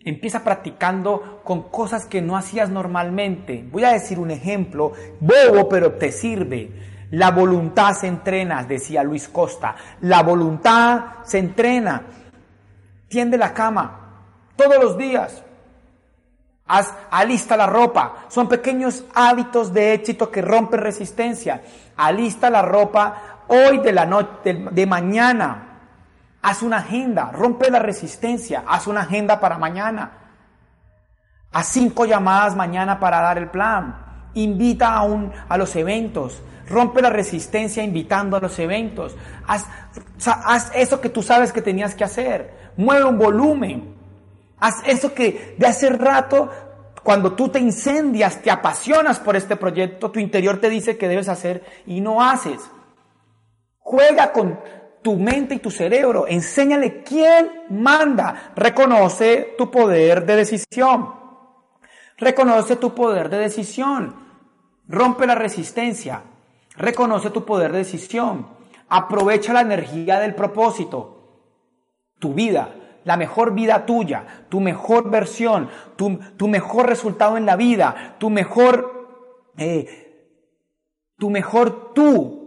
Empieza 0.03 0.43
practicando 0.43 1.43
con 1.45 1.65
cosas 1.65 2.07
que 2.07 2.23
no 2.23 2.35
hacías 2.35 2.71
normalmente. 2.71 3.63
Voy 3.71 3.85
a 3.85 3.93
decir 3.93 4.19
un 4.19 4.31
ejemplo, 4.31 4.93
bobo 5.21 5.69
pero 5.69 5.93
te 5.93 6.13
sirve. 6.13 6.71
La 7.11 7.31
voluntad 7.31 7.93
se 7.93 8.07
entrena, 8.07 8.65
decía 8.65 9.03
Luis 9.03 9.29
Costa. 9.29 9.77
La 10.01 10.23
voluntad 10.23 11.17
se 11.25 11.39
entrena. 11.39 12.05
Tiende 13.07 13.37
la 13.37 13.53
cama 13.53 14.15
todos 14.57 14.83
los 14.83 14.97
días. 14.97 15.45
Haz, 16.73 16.95
alista 17.11 17.57
la 17.57 17.67
ropa. 17.67 18.27
Son 18.29 18.49
pequeños 18.49 19.05
hábitos 19.13 19.73
de 19.73 19.93
éxito 19.93 20.31
que 20.31 20.41
rompen 20.41 20.81
resistencia. 20.81 21.63
Alista 21.97 22.49
la 22.49 22.63
ropa 22.63 23.41
hoy 23.49 23.79
de 23.79 23.93
la 23.93 24.07
noche, 24.07 24.55
de, 24.71 24.87
mañana. 24.87 25.81
Haz 26.41 26.63
una 26.63 26.77
agenda, 26.77 27.33
rompe 27.33 27.73
la 27.73 27.81
resistencia, 27.81 28.63
haz 28.69 28.87
una 28.87 29.01
agenda 29.01 29.41
para 29.41 29.59
mañana. 29.59 30.13
Haz 31.51 31.67
cinco 31.67 32.05
llamadas 32.05 32.55
mañana 32.55 33.01
para 33.01 33.21
dar 33.21 33.39
el 33.39 33.51
plan. 33.51 34.31
Invita 34.35 34.95
a, 34.95 35.03
un, 35.03 35.33
a 35.49 35.59
los 35.59 35.75
eventos. 35.75 36.41
Rompe 36.69 37.03
la 37.03 37.11
resistencia 37.11 37.83
invitando 37.83 38.37
a 38.37 38.41
los 38.41 38.57
eventos. 38.61 39.17
Haz, 39.45 39.67
haz 40.25 40.71
eso 40.73 41.01
que 41.01 41.09
tú 41.09 41.21
sabes 41.21 41.53
que 41.53 41.63
tenías 41.63 41.97
que 41.97 42.05
hacer. 42.05 42.73
Mueve 42.77 43.07
un 43.07 43.19
volumen. 43.19 44.00
Haz 44.61 44.83
eso 44.87 45.15
que 45.15 45.55
de 45.59 45.67
hace 45.67 45.89
rato, 45.89 46.51
cuando 47.03 47.33
tú 47.33 47.49
te 47.49 47.59
incendias, 47.59 48.43
te 48.43 48.51
apasionas 48.51 49.19
por 49.19 49.35
este 49.35 49.57
proyecto, 49.57 50.11
tu 50.11 50.21
interior 50.21 50.61
te 50.61 50.69
dice 50.69 50.99
que 50.99 51.09
debes 51.09 51.29
hacer 51.29 51.65
y 51.87 52.01
no 52.01 52.23
haces. 52.23 52.61
Juega 53.79 54.33
con 54.33 54.61
tu 55.03 55.17
mente 55.17 55.55
y 55.55 55.59
tu 55.59 55.71
cerebro. 55.71 56.27
Enséñale 56.29 57.03
quién 57.03 57.65
manda. 57.71 58.53
Reconoce 58.55 59.55
tu 59.57 59.71
poder 59.71 60.27
de 60.27 60.37
decisión. 60.37 61.15
Reconoce 62.19 62.77
tu 62.77 62.95
poder 62.95 63.31
de 63.31 63.39
decisión. 63.39 64.15
Rompe 64.87 65.27
la 65.27 65.35
resistencia. 65.35 66.23
Reconoce 66.77 67.31
tu 67.31 67.45
poder 67.45 67.73
de 67.73 67.79
decisión. 67.79 68.47
Aprovecha 68.91 69.55
la 69.55 69.63
energía 69.63 70.21
del 70.21 70.35
propósito. 70.35 71.17
Tu 72.19 72.35
vida 72.35 72.75
la 73.05 73.17
mejor 73.17 73.55
vida 73.55 73.87
tuya, 73.87 74.47
tu 74.49 74.61
mejor 74.61 75.11
versión, 75.11 75.69
tu, 75.97 76.49
mejor 76.49 76.89
resultado 76.89 77.37
en 77.37 77.47
la 77.47 77.57
vida, 77.57 78.17
tu 78.19 78.31
mejor, 78.31 79.53
eh, 79.57 80.33
tu 81.17 81.31
mejor 81.31 81.93
tú. 81.95 82.39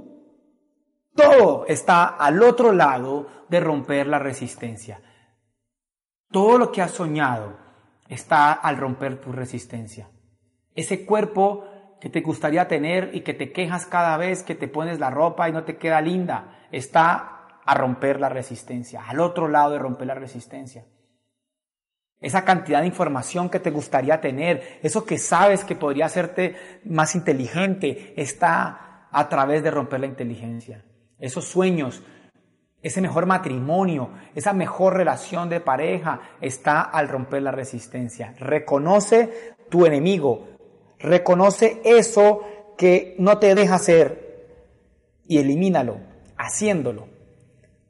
Todo 1.15 1.65
está 1.67 2.05
al 2.05 2.41
otro 2.41 2.71
lado 2.71 3.27
de 3.49 3.59
romper 3.59 4.07
la 4.07 4.19
resistencia. 4.19 5.01
Todo 6.31 6.57
lo 6.57 6.71
que 6.71 6.81
has 6.81 6.91
soñado 6.91 7.57
está 8.07 8.51
al 8.51 8.77
romper 8.77 9.21
tu 9.21 9.31
resistencia. 9.31 10.09
Ese 10.73 11.05
cuerpo 11.05 11.65
que 12.01 12.09
te 12.09 12.21
gustaría 12.21 12.67
tener 12.67 13.11
y 13.13 13.21
que 13.21 13.33
te 13.33 13.51
quejas 13.51 13.85
cada 13.85 14.17
vez 14.17 14.43
que 14.43 14.55
te 14.55 14.67
pones 14.67 14.99
la 14.99 15.09
ropa 15.09 15.47
y 15.47 15.51
no 15.51 15.63
te 15.63 15.77
queda 15.77 16.01
linda, 16.01 16.67
está 16.71 17.42
a 17.65 17.73
romper 17.73 18.19
la 18.19 18.29
resistencia, 18.29 19.03
al 19.07 19.19
otro 19.19 19.47
lado 19.47 19.71
de 19.71 19.79
romper 19.79 20.07
la 20.07 20.15
resistencia. 20.15 20.85
Esa 22.19 22.45
cantidad 22.45 22.79
de 22.79 22.87
información 22.87 23.49
que 23.49 23.59
te 23.59 23.69
gustaría 23.69 24.21
tener, 24.21 24.79
eso 24.81 25.05
que 25.05 25.17
sabes 25.17 25.65
que 25.65 25.75
podría 25.75 26.05
hacerte 26.05 26.55
más 26.85 27.15
inteligente, 27.15 28.13
está 28.15 29.09
a 29.11 29.29
través 29.29 29.61
de 29.61 29.71
romper 29.71 29.99
la 29.99 30.07
inteligencia. 30.07 30.85
Esos 31.19 31.45
sueños, 31.45 32.01
ese 32.81 33.01
mejor 33.01 33.25
matrimonio, 33.25 34.11
esa 34.35 34.53
mejor 34.53 34.95
relación 34.95 35.49
de 35.49 35.59
pareja, 35.59 36.21
está 36.39 36.81
al 36.81 37.09
romper 37.09 37.43
la 37.43 37.51
resistencia. 37.51 38.33
Reconoce 38.39 39.55
tu 39.69 39.85
enemigo, 39.85 40.47
reconoce 40.99 41.81
eso 41.83 42.41
que 42.77 43.15
no 43.19 43.37
te 43.37 43.53
deja 43.53 43.75
hacer 43.75 44.47
y 45.27 45.39
elimínalo, 45.39 45.97
haciéndolo. 46.37 47.12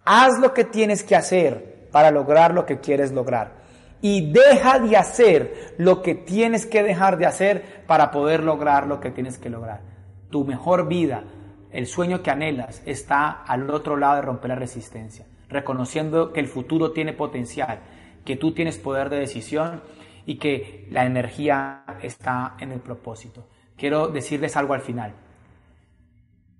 Haz 0.05 0.39
lo 0.39 0.53
que 0.53 0.65
tienes 0.65 1.03
que 1.03 1.15
hacer 1.15 1.87
para 1.91 2.11
lograr 2.11 2.53
lo 2.53 2.65
que 2.65 2.79
quieres 2.79 3.11
lograr. 3.11 3.63
Y 4.01 4.33
deja 4.33 4.79
de 4.79 4.97
hacer 4.97 5.75
lo 5.77 6.01
que 6.01 6.13
tienes 6.15 6.65
que 6.65 6.83
dejar 6.83 7.17
de 7.17 7.25
hacer 7.25 7.83
para 7.87 8.11
poder 8.11 8.43
lograr 8.43 8.85
lo 8.85 8.99
que 8.99 9.11
tienes 9.11 9.37
que 9.37 9.49
lograr. 9.49 9.81
Tu 10.29 10.43
mejor 10.43 10.89
vida, 10.89 11.23
el 11.71 11.87
sueño 11.87 12.21
que 12.21 12.31
anhelas, 12.31 12.81
está 12.85 13.29
al 13.29 13.69
otro 13.69 13.95
lado 13.95 14.15
de 14.15 14.23
romper 14.23 14.49
la 14.49 14.55
resistencia, 14.55 15.25
reconociendo 15.47 16.33
que 16.33 16.41
el 16.41 16.47
futuro 16.47 16.91
tiene 16.91 17.13
potencial, 17.13 17.79
que 18.25 18.35
tú 18.35 18.53
tienes 18.53 18.77
poder 18.77 19.09
de 19.09 19.19
decisión 19.19 19.81
y 20.25 20.37
que 20.37 20.87
la 20.91 21.05
energía 21.05 21.85
está 22.01 22.55
en 22.59 22.73
el 22.73 22.79
propósito. 22.79 23.47
Quiero 23.77 24.09
decirles 24.09 24.57
algo 24.57 24.73
al 24.73 24.81
final. 24.81 25.13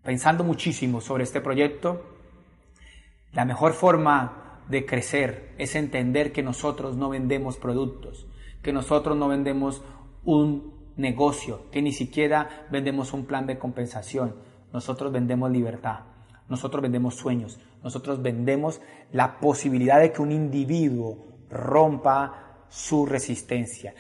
Pensando 0.02 0.44
muchísimo 0.44 1.02
sobre 1.02 1.24
este 1.24 1.42
proyecto, 1.42 2.14
la 3.34 3.46
mejor 3.46 3.74
forma 3.74 4.62
de 4.70 4.86
crecer 4.86 5.54
es 5.58 5.76
entender 5.76 6.32
que 6.32 6.44
nosotros 6.44 6.96
no 6.96 7.10
vendemos 7.10 7.58
productos, 7.58 8.28
que 8.62 8.72
nosotros 8.72 9.18
no 9.18 9.28
vendemos 9.28 9.82
un 10.24 10.74
negocio, 10.96 11.70
que 11.72 11.82
ni 11.82 11.92
siquiera 11.92 12.68
vendemos 12.70 13.12
un 13.12 13.26
plan 13.26 13.48
de 13.48 13.58
compensación. 13.58 14.36
Nosotros 14.72 15.12
vendemos 15.12 15.52
libertad, 15.52 16.02
nosotros 16.48 16.82
vendemos 16.82 17.16
sueños, 17.16 17.60
nosotros 17.84 18.22
vendemos 18.22 18.82
la 19.12 19.40
posibilidad 19.40 20.00
de 20.00 20.12
que 20.12 20.22
un 20.22 20.32
individuo 20.32 21.28
rompa 21.50 22.66
su 22.70 23.06
resistencia. 23.06 23.94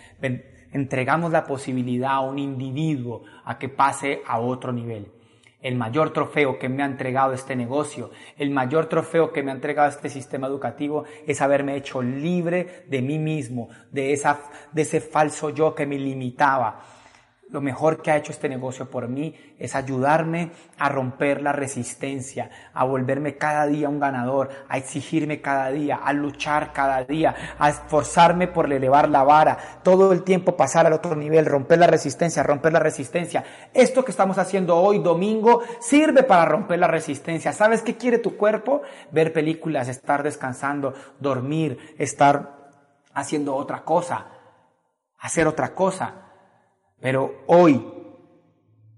Entregamos 0.71 1.31
la 1.31 1.45
posibilidad 1.45 2.13
a 2.13 2.21
un 2.21 2.39
individuo 2.39 3.23
a 3.45 3.57
que 3.57 3.69
pase 3.69 4.21
a 4.27 4.39
otro 4.39 4.71
nivel 4.71 5.11
el 5.63 5.75
mayor 5.75 6.13
trofeo 6.13 6.59
que 6.59 6.69
me 6.69 6.83
ha 6.83 6.85
entregado 6.85 7.33
este 7.33 7.55
negocio, 7.55 8.11
el 8.37 8.51
mayor 8.51 8.85
trofeo 8.87 9.31
que 9.31 9.41
me 9.41 9.51
ha 9.51 9.55
entregado 9.55 9.89
este 9.89 10.09
sistema 10.09 10.45
educativo 10.45 11.05
es 11.25 11.41
haberme 11.41 11.75
hecho 11.75 12.01
libre 12.01 12.83
de 12.87 13.01
mí 13.01 13.17
mismo, 13.17 13.69
de, 13.89 14.13
esa, 14.13 14.41
de 14.71 14.83
ese 14.83 15.01
falso 15.01 15.49
yo 15.49 15.73
que 15.73 15.87
me 15.87 15.97
limitaba. 15.97 16.92
Lo 17.53 17.61
mejor 17.61 18.01
que 18.01 18.09
ha 18.09 18.17
hecho 18.17 18.31
este 18.31 18.49
negocio 18.49 18.89
por 18.89 19.07
mí 19.07 19.35
es 19.59 19.75
ayudarme 19.75 20.49
a 20.79 20.89
romper 20.89 21.39
la 21.43 21.51
resistencia, 21.51 22.49
a 22.73 22.83
volverme 22.83 23.37
cada 23.37 23.67
día 23.67 23.89
un 23.89 23.99
ganador, 23.99 24.49
a 24.67 24.79
exigirme 24.79 25.39
cada 25.39 25.69
día, 25.69 25.97
a 25.97 26.13
luchar 26.13 26.73
cada 26.73 27.03
día, 27.03 27.35
a 27.59 27.69
esforzarme 27.69 28.47
por 28.47 28.73
elevar 28.73 29.07
la 29.07 29.23
vara, 29.23 29.79
todo 29.83 30.11
el 30.13 30.23
tiempo 30.23 30.57
pasar 30.57 30.87
al 30.87 30.93
otro 30.93 31.15
nivel, 31.15 31.45
romper 31.45 31.77
la 31.77 31.85
resistencia, 31.85 32.41
romper 32.41 32.73
la 32.73 32.79
resistencia. 32.79 33.43
Esto 33.71 34.03
que 34.03 34.09
estamos 34.09 34.39
haciendo 34.39 34.75
hoy, 34.75 34.97
domingo, 34.97 35.61
sirve 35.79 36.23
para 36.23 36.45
romper 36.45 36.79
la 36.79 36.87
resistencia. 36.87 37.53
¿Sabes 37.53 37.83
qué 37.83 37.97
quiere 37.97 38.17
tu 38.17 38.35
cuerpo? 38.35 38.81
Ver 39.11 39.31
películas, 39.31 39.89
estar 39.89 40.23
descansando, 40.23 40.95
dormir, 41.19 41.93
estar 41.99 42.71
haciendo 43.13 43.55
otra 43.55 43.83
cosa, 43.83 44.25
hacer 45.19 45.45
otra 45.45 45.75
cosa. 45.75 46.22
Pero 47.03 47.43
hoy 47.47 47.85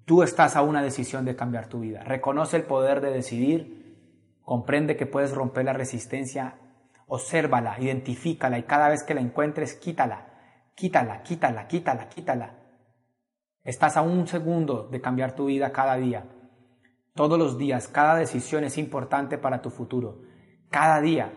tú 0.06 0.22
estás 0.22 0.56
a 0.56 0.62
una 0.62 0.84
decisión 0.84 1.26
de 1.26 1.36
cambiar 1.36 1.70
tu 1.70 1.80
vida. 1.80 2.04
Reconoce 2.04 2.56
el 2.56 2.62
poder 2.62 3.02
de 3.02 3.10
decidir, 3.10 3.98
comprende 4.44 4.96
que 4.96 5.08
puedes 5.08 5.34
romper 5.34 5.66
la 5.66 5.74
resistencia, 5.74 6.60
obsérvala, 7.08 7.80
identifícala 7.80 8.60
y 8.60 8.64
cada 8.64 8.90
vez 8.90 9.02
que 9.02 9.16
la 9.16 9.22
encuentres, 9.22 9.74
quítala, 9.74 10.28
quítala, 10.76 11.24
quítala, 11.24 11.68
quítala, 11.68 12.08
quítala. 12.08 12.60
Estás 13.64 13.98
a 13.98 14.04
un 14.04 14.28
segundo 14.28 14.88
de 14.88 15.02
cambiar 15.02 15.34
tu 15.34 15.46
vida 15.46 15.72
cada 15.72 15.96
día. 15.96 16.28
Todos 17.16 17.40
los 17.40 17.58
días, 17.58 17.88
cada 17.88 18.18
decisión 18.18 18.66
es 18.66 18.78
importante 18.78 19.40
para 19.40 19.64
tu 19.64 19.72
futuro. 19.72 20.22
Cada 20.70 21.02
día, 21.02 21.34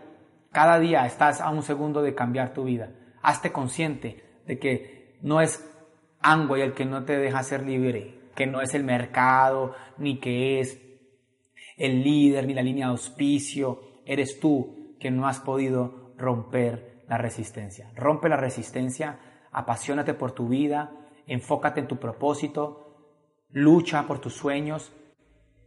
cada 0.51 0.77
día 0.77 1.07
estás 1.07 1.41
a 1.41 1.49
un 1.49 1.63
segundo 1.63 2.03
de 2.03 2.13
cambiar 2.13 2.53
tu 2.53 2.65
vida. 2.65 2.91
Hazte 3.23 3.51
consciente 3.51 4.23
de 4.45 4.59
que 4.59 5.17
no 5.23 5.41
es 5.41 5.65
y 6.23 6.61
el 6.61 6.73
que 6.73 6.85
no 6.85 7.05
te 7.05 7.17
deja 7.17 7.43
ser 7.43 7.63
libre, 7.65 8.19
que 8.35 8.45
no 8.45 8.61
es 8.61 8.73
el 8.73 8.83
mercado, 8.83 9.75
ni 9.97 10.19
que 10.19 10.59
es 10.59 10.81
el 11.77 12.03
líder, 12.03 12.45
ni 12.45 12.53
la 12.53 12.61
línea 12.61 12.87
de 12.87 12.91
auspicio, 12.91 13.81
eres 14.05 14.39
tú 14.39 14.95
que 14.99 15.11
no 15.11 15.27
has 15.27 15.39
podido 15.39 16.13
romper 16.17 17.03
la 17.07 17.17
resistencia. 17.17 17.91
Rompe 17.95 18.29
la 18.29 18.37
resistencia, 18.37 19.19
apasionate 19.51 20.13
por 20.13 20.33
tu 20.33 20.47
vida, 20.47 20.91
enfócate 21.25 21.79
en 21.79 21.87
tu 21.87 21.97
propósito, 21.97 23.15
lucha 23.51 24.05
por 24.05 24.19
tus 24.19 24.33
sueños, 24.35 24.91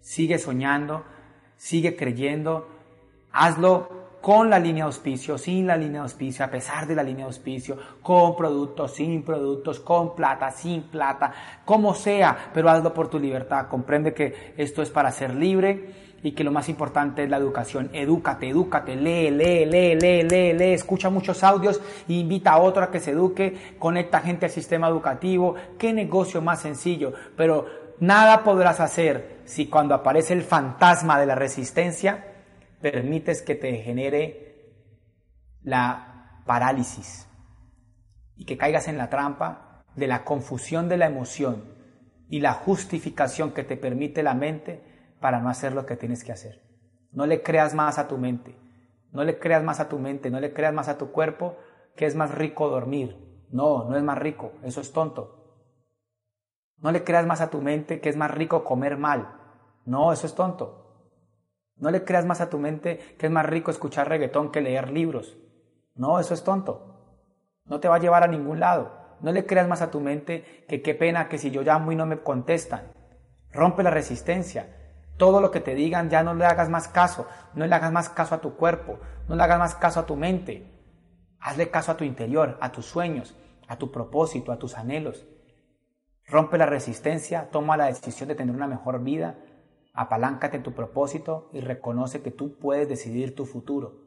sigue 0.00 0.38
soñando, 0.38 1.04
sigue 1.56 1.96
creyendo, 1.96 2.68
hazlo 3.32 4.01
con 4.22 4.48
la 4.48 4.58
línea 4.58 4.84
de 4.84 4.86
auspicio, 4.86 5.36
sin 5.36 5.66
la 5.66 5.76
línea 5.76 6.00
de 6.00 6.04
auspicio, 6.04 6.44
a 6.44 6.48
pesar 6.48 6.86
de 6.86 6.94
la 6.94 7.02
línea 7.02 7.26
de 7.26 7.30
auspicio, 7.30 7.76
con 8.00 8.36
productos, 8.36 8.94
sin 8.94 9.24
productos, 9.24 9.80
con 9.80 10.14
plata, 10.14 10.50
sin 10.52 10.82
plata, 10.82 11.32
como 11.64 11.92
sea, 11.92 12.50
pero 12.54 12.70
hazlo 12.70 12.94
por 12.94 13.08
tu 13.08 13.18
libertad. 13.18 13.66
Comprende 13.68 14.14
que 14.14 14.54
esto 14.56 14.80
es 14.80 14.90
para 14.90 15.10
ser 15.10 15.34
libre 15.34 16.12
y 16.22 16.32
que 16.32 16.44
lo 16.44 16.52
más 16.52 16.68
importante 16.68 17.24
es 17.24 17.30
la 17.30 17.36
educación. 17.36 17.90
Edúcate, 17.92 18.48
edúcate, 18.48 18.94
lee, 18.94 19.30
lee, 19.30 19.66
lee, 19.66 19.96
lee, 19.96 20.22
lee, 20.22 20.52
lee, 20.52 20.72
escucha 20.72 21.10
muchos 21.10 21.42
audios 21.42 21.80
invita 22.06 22.52
a 22.52 22.60
otro 22.60 22.84
a 22.84 22.90
que 22.92 23.00
se 23.00 23.10
eduque, 23.10 23.74
conecta 23.78 24.20
gente 24.20 24.46
al 24.46 24.52
sistema 24.52 24.86
educativo. 24.86 25.56
Qué 25.76 25.92
negocio 25.92 26.40
más 26.40 26.60
sencillo, 26.60 27.12
pero 27.36 27.66
nada 27.98 28.44
podrás 28.44 28.78
hacer 28.78 29.40
si 29.44 29.66
cuando 29.66 29.96
aparece 29.96 30.32
el 30.32 30.42
fantasma 30.42 31.18
de 31.18 31.26
la 31.26 31.34
resistencia, 31.34 32.31
permites 32.82 33.40
que 33.42 33.54
te 33.54 33.76
genere 33.78 34.74
la 35.62 36.42
parálisis 36.44 37.28
y 38.34 38.44
que 38.44 38.58
caigas 38.58 38.88
en 38.88 38.98
la 38.98 39.08
trampa 39.08 39.84
de 39.94 40.08
la 40.08 40.24
confusión 40.24 40.88
de 40.88 40.96
la 40.96 41.06
emoción 41.06 41.64
y 42.28 42.40
la 42.40 42.54
justificación 42.54 43.52
que 43.52 43.62
te 43.62 43.76
permite 43.76 44.22
la 44.22 44.34
mente 44.34 44.82
para 45.20 45.40
no 45.40 45.48
hacer 45.48 45.72
lo 45.72 45.86
que 45.86 45.96
tienes 45.96 46.24
que 46.24 46.32
hacer. 46.32 46.62
No 47.12 47.26
le 47.26 47.42
creas 47.42 47.74
más 47.74 47.98
a 47.98 48.08
tu 48.08 48.18
mente, 48.18 48.58
no 49.12 49.22
le 49.22 49.38
creas 49.38 49.62
más 49.62 49.80
a 49.80 49.88
tu 49.88 49.98
mente, 49.98 50.30
no 50.30 50.40
le 50.40 50.52
creas 50.52 50.74
más 50.74 50.88
a 50.88 50.98
tu 50.98 51.12
cuerpo 51.12 51.56
que 51.94 52.06
es 52.06 52.16
más 52.16 52.34
rico 52.34 52.68
dormir. 52.68 53.16
No, 53.50 53.88
no 53.88 53.96
es 53.96 54.02
más 54.02 54.18
rico, 54.18 54.52
eso 54.62 54.80
es 54.80 54.92
tonto. 54.92 55.38
No 56.78 56.90
le 56.90 57.04
creas 57.04 57.26
más 57.26 57.40
a 57.40 57.50
tu 57.50 57.60
mente 57.60 58.00
que 58.00 58.08
es 58.08 58.16
más 58.16 58.30
rico 58.30 58.64
comer 58.64 58.96
mal. 58.96 59.38
No, 59.84 60.12
eso 60.12 60.26
es 60.26 60.34
tonto. 60.34 60.81
No 61.76 61.90
le 61.90 62.04
creas 62.04 62.24
más 62.24 62.40
a 62.40 62.50
tu 62.50 62.58
mente 62.58 63.16
que 63.18 63.26
es 63.26 63.32
más 63.32 63.46
rico 63.46 63.70
escuchar 63.70 64.08
reggaetón 64.08 64.50
que 64.52 64.60
leer 64.60 64.90
libros. 64.90 65.36
No, 65.94 66.18
eso 66.20 66.34
es 66.34 66.44
tonto. 66.44 67.20
No 67.64 67.80
te 67.80 67.88
va 67.88 67.96
a 67.96 68.00
llevar 68.00 68.22
a 68.22 68.28
ningún 68.28 68.60
lado. 68.60 68.92
No 69.20 69.32
le 69.32 69.46
creas 69.46 69.68
más 69.68 69.82
a 69.82 69.90
tu 69.90 70.00
mente 70.00 70.64
que 70.68 70.82
qué 70.82 70.94
pena 70.94 71.28
que 71.28 71.38
si 71.38 71.50
yo 71.50 71.62
llamo 71.62 71.92
y 71.92 71.96
no 71.96 72.06
me 72.06 72.20
contestan. 72.20 72.92
Rompe 73.50 73.82
la 73.82 73.90
resistencia. 73.90 74.76
Todo 75.16 75.40
lo 75.40 75.50
que 75.50 75.60
te 75.60 75.74
digan 75.74 76.10
ya 76.10 76.22
no 76.22 76.34
le 76.34 76.44
hagas 76.44 76.68
más 76.68 76.88
caso. 76.88 77.26
No 77.54 77.66
le 77.66 77.74
hagas 77.74 77.92
más 77.92 78.08
caso 78.08 78.34
a 78.34 78.40
tu 78.40 78.56
cuerpo. 78.56 78.98
No 79.28 79.36
le 79.36 79.42
hagas 79.42 79.58
más 79.58 79.74
caso 79.74 80.00
a 80.00 80.06
tu 80.06 80.16
mente. 80.16 80.72
Hazle 81.38 81.70
caso 81.70 81.92
a 81.92 81.96
tu 81.96 82.04
interior, 82.04 82.56
a 82.60 82.72
tus 82.72 82.86
sueños, 82.86 83.36
a 83.68 83.76
tu 83.76 83.90
propósito, 83.90 84.52
a 84.52 84.58
tus 84.58 84.76
anhelos. 84.76 85.26
Rompe 86.26 86.56
la 86.56 86.66
resistencia, 86.66 87.50
toma 87.50 87.76
la 87.76 87.86
decisión 87.86 88.28
de 88.28 88.36
tener 88.36 88.54
una 88.54 88.68
mejor 88.68 89.02
vida 89.02 89.36
Apaláncate 89.92 90.56
en 90.56 90.62
tu 90.62 90.72
propósito 90.72 91.50
y 91.52 91.60
reconoce 91.60 92.22
que 92.22 92.30
tú 92.30 92.58
puedes 92.58 92.88
decidir 92.88 93.34
tu 93.34 93.44
futuro. 93.44 94.02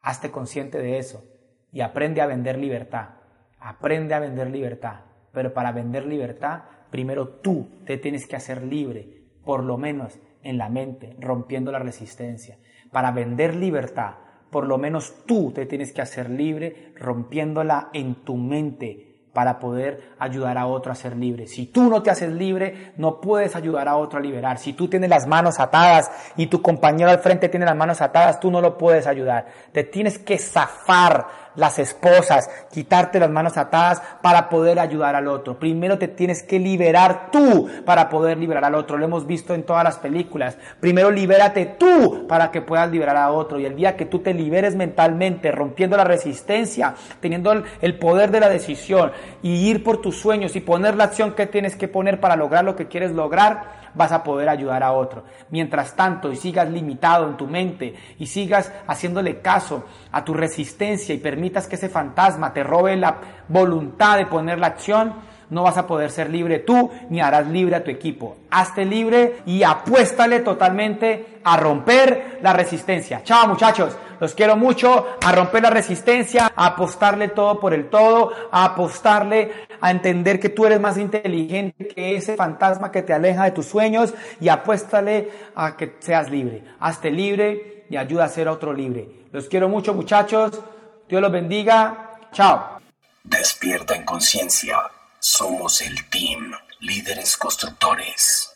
Hazte 0.00 0.30
consciente 0.30 0.78
de 0.78 0.98
eso 0.98 1.24
y 1.72 1.80
aprende 1.80 2.20
a 2.20 2.26
vender 2.26 2.58
libertad. 2.58 3.10
Aprende 3.58 4.14
a 4.14 4.20
vender 4.20 4.50
libertad. 4.50 5.00
Pero 5.32 5.54
para 5.54 5.72
vender 5.72 6.06
libertad, 6.06 6.62
primero 6.90 7.28
tú 7.28 7.68
te 7.86 7.96
tienes 7.96 8.26
que 8.26 8.36
hacer 8.36 8.62
libre, 8.62 9.24
por 9.44 9.64
lo 9.64 9.78
menos 9.78 10.20
en 10.42 10.58
la 10.58 10.68
mente, 10.68 11.16
rompiendo 11.18 11.72
la 11.72 11.78
resistencia. 11.78 12.58
Para 12.90 13.10
vender 13.10 13.54
libertad, 13.56 14.14
por 14.50 14.66
lo 14.66 14.76
menos 14.78 15.24
tú 15.26 15.50
te 15.52 15.66
tienes 15.66 15.92
que 15.92 16.02
hacer 16.02 16.28
libre, 16.28 16.92
rompiéndola 16.96 17.88
en 17.92 18.16
tu 18.16 18.36
mente, 18.36 19.11
para 19.32 19.58
poder 19.58 20.12
ayudar 20.18 20.58
a 20.58 20.66
otro 20.66 20.92
a 20.92 20.94
ser 20.94 21.16
libre. 21.16 21.46
Si 21.46 21.66
tú 21.66 21.88
no 21.88 22.02
te 22.02 22.10
haces 22.10 22.30
libre, 22.30 22.92
no 22.96 23.20
puedes 23.20 23.56
ayudar 23.56 23.88
a 23.88 23.96
otro 23.96 24.18
a 24.18 24.22
liberar. 24.22 24.58
Si 24.58 24.74
tú 24.74 24.88
tienes 24.88 25.08
las 25.08 25.26
manos 25.26 25.58
atadas 25.58 26.10
y 26.36 26.46
tu 26.46 26.60
compañero 26.60 27.10
al 27.10 27.20
frente 27.20 27.48
tiene 27.48 27.64
las 27.64 27.76
manos 27.76 28.02
atadas, 28.02 28.40
tú 28.40 28.50
no 28.50 28.60
lo 28.60 28.76
puedes 28.76 29.06
ayudar. 29.06 29.46
Te 29.72 29.84
tienes 29.84 30.18
que 30.18 30.38
zafar 30.38 31.26
las 31.56 31.78
esposas, 31.78 32.48
quitarte 32.70 33.20
las 33.20 33.30
manos 33.30 33.56
atadas 33.56 34.02
para 34.22 34.48
poder 34.48 34.78
ayudar 34.78 35.14
al 35.14 35.28
otro. 35.28 35.58
Primero 35.58 35.98
te 35.98 36.08
tienes 36.08 36.42
que 36.42 36.58
liberar 36.58 37.30
tú 37.30 37.68
para 37.84 38.08
poder 38.08 38.38
liberar 38.38 38.64
al 38.64 38.74
otro. 38.74 38.98
Lo 38.98 39.04
hemos 39.04 39.26
visto 39.26 39.54
en 39.54 39.64
todas 39.64 39.84
las 39.84 39.98
películas. 39.98 40.56
Primero 40.80 41.10
libérate 41.10 41.66
tú 41.78 42.26
para 42.26 42.50
que 42.50 42.62
puedas 42.62 42.90
liberar 42.90 43.16
a 43.16 43.32
otro. 43.32 43.58
Y 43.58 43.66
el 43.66 43.76
día 43.76 43.96
que 43.96 44.06
tú 44.06 44.20
te 44.20 44.34
liberes 44.34 44.74
mentalmente, 44.76 45.52
rompiendo 45.52 45.96
la 45.96 46.04
resistencia, 46.04 46.94
teniendo 47.20 47.52
el 47.80 47.98
poder 47.98 48.30
de 48.30 48.40
la 48.40 48.48
decisión 48.48 49.12
y 49.42 49.68
ir 49.68 49.84
por 49.84 50.00
tus 50.00 50.18
sueños 50.18 50.56
y 50.56 50.60
poner 50.60 50.96
la 50.96 51.04
acción 51.04 51.32
que 51.34 51.46
tienes 51.46 51.76
que 51.76 51.88
poner 51.88 52.20
para 52.20 52.36
lograr 52.36 52.64
lo 52.64 52.76
que 52.76 52.88
quieres 52.88 53.12
lograr, 53.12 53.81
vas 53.94 54.12
a 54.12 54.22
poder 54.22 54.48
ayudar 54.48 54.82
a 54.82 54.92
otro. 54.92 55.24
Mientras 55.50 55.94
tanto, 55.94 56.30
y 56.30 56.36
sigas 56.36 56.70
limitado 56.70 57.28
en 57.28 57.36
tu 57.36 57.46
mente 57.46 57.94
y 58.18 58.26
sigas 58.26 58.72
haciéndole 58.86 59.40
caso 59.40 59.84
a 60.10 60.24
tu 60.24 60.34
resistencia 60.34 61.14
y 61.14 61.18
permitas 61.18 61.66
que 61.66 61.76
ese 61.76 61.88
fantasma 61.88 62.52
te 62.52 62.62
robe 62.62 62.96
la 62.96 63.18
voluntad 63.48 64.18
de 64.18 64.26
poner 64.26 64.58
la 64.58 64.68
acción, 64.68 65.14
no 65.52 65.62
vas 65.62 65.76
a 65.76 65.86
poder 65.86 66.10
ser 66.10 66.30
libre 66.30 66.60
tú 66.60 66.90
ni 67.10 67.20
harás 67.20 67.46
libre 67.46 67.76
a 67.76 67.84
tu 67.84 67.90
equipo. 67.90 68.38
Hazte 68.50 68.86
libre 68.86 69.42
y 69.44 69.62
apuéstale 69.62 70.40
totalmente 70.40 71.40
a 71.44 71.58
romper 71.58 72.38
la 72.40 72.54
resistencia. 72.54 73.22
Chao 73.22 73.46
muchachos, 73.46 73.94
los 74.18 74.34
quiero 74.34 74.56
mucho, 74.56 75.06
a 75.22 75.32
romper 75.32 75.62
la 75.62 75.68
resistencia, 75.68 76.50
a 76.56 76.66
apostarle 76.66 77.28
todo 77.28 77.60
por 77.60 77.74
el 77.74 77.90
todo, 77.90 78.32
a 78.50 78.64
apostarle 78.64 79.52
a 79.78 79.90
entender 79.90 80.40
que 80.40 80.48
tú 80.48 80.64
eres 80.64 80.80
más 80.80 80.96
inteligente 80.96 81.86
que 81.88 82.16
ese 82.16 82.34
fantasma 82.34 82.90
que 82.90 83.02
te 83.02 83.12
aleja 83.12 83.44
de 83.44 83.50
tus 83.50 83.66
sueños 83.66 84.14
y 84.40 84.48
apuéstale 84.48 85.28
a 85.54 85.76
que 85.76 85.96
seas 85.98 86.30
libre. 86.30 86.64
Hazte 86.80 87.10
libre 87.10 87.84
y 87.90 87.98
ayuda 87.98 88.24
a 88.24 88.28
ser 88.28 88.48
otro 88.48 88.72
libre. 88.72 89.06
Los 89.32 89.48
quiero 89.48 89.68
mucho 89.68 89.92
muchachos, 89.92 90.62
Dios 91.08 91.20
los 91.20 91.30
bendiga, 91.30 92.20
chao. 92.32 92.78
Despierta 93.22 93.94
en 93.94 94.04
conciencia. 94.04 94.78
Somos 95.24 95.80
el 95.82 96.10
team 96.10 96.52
Líderes 96.80 97.36
Constructores. 97.36 98.51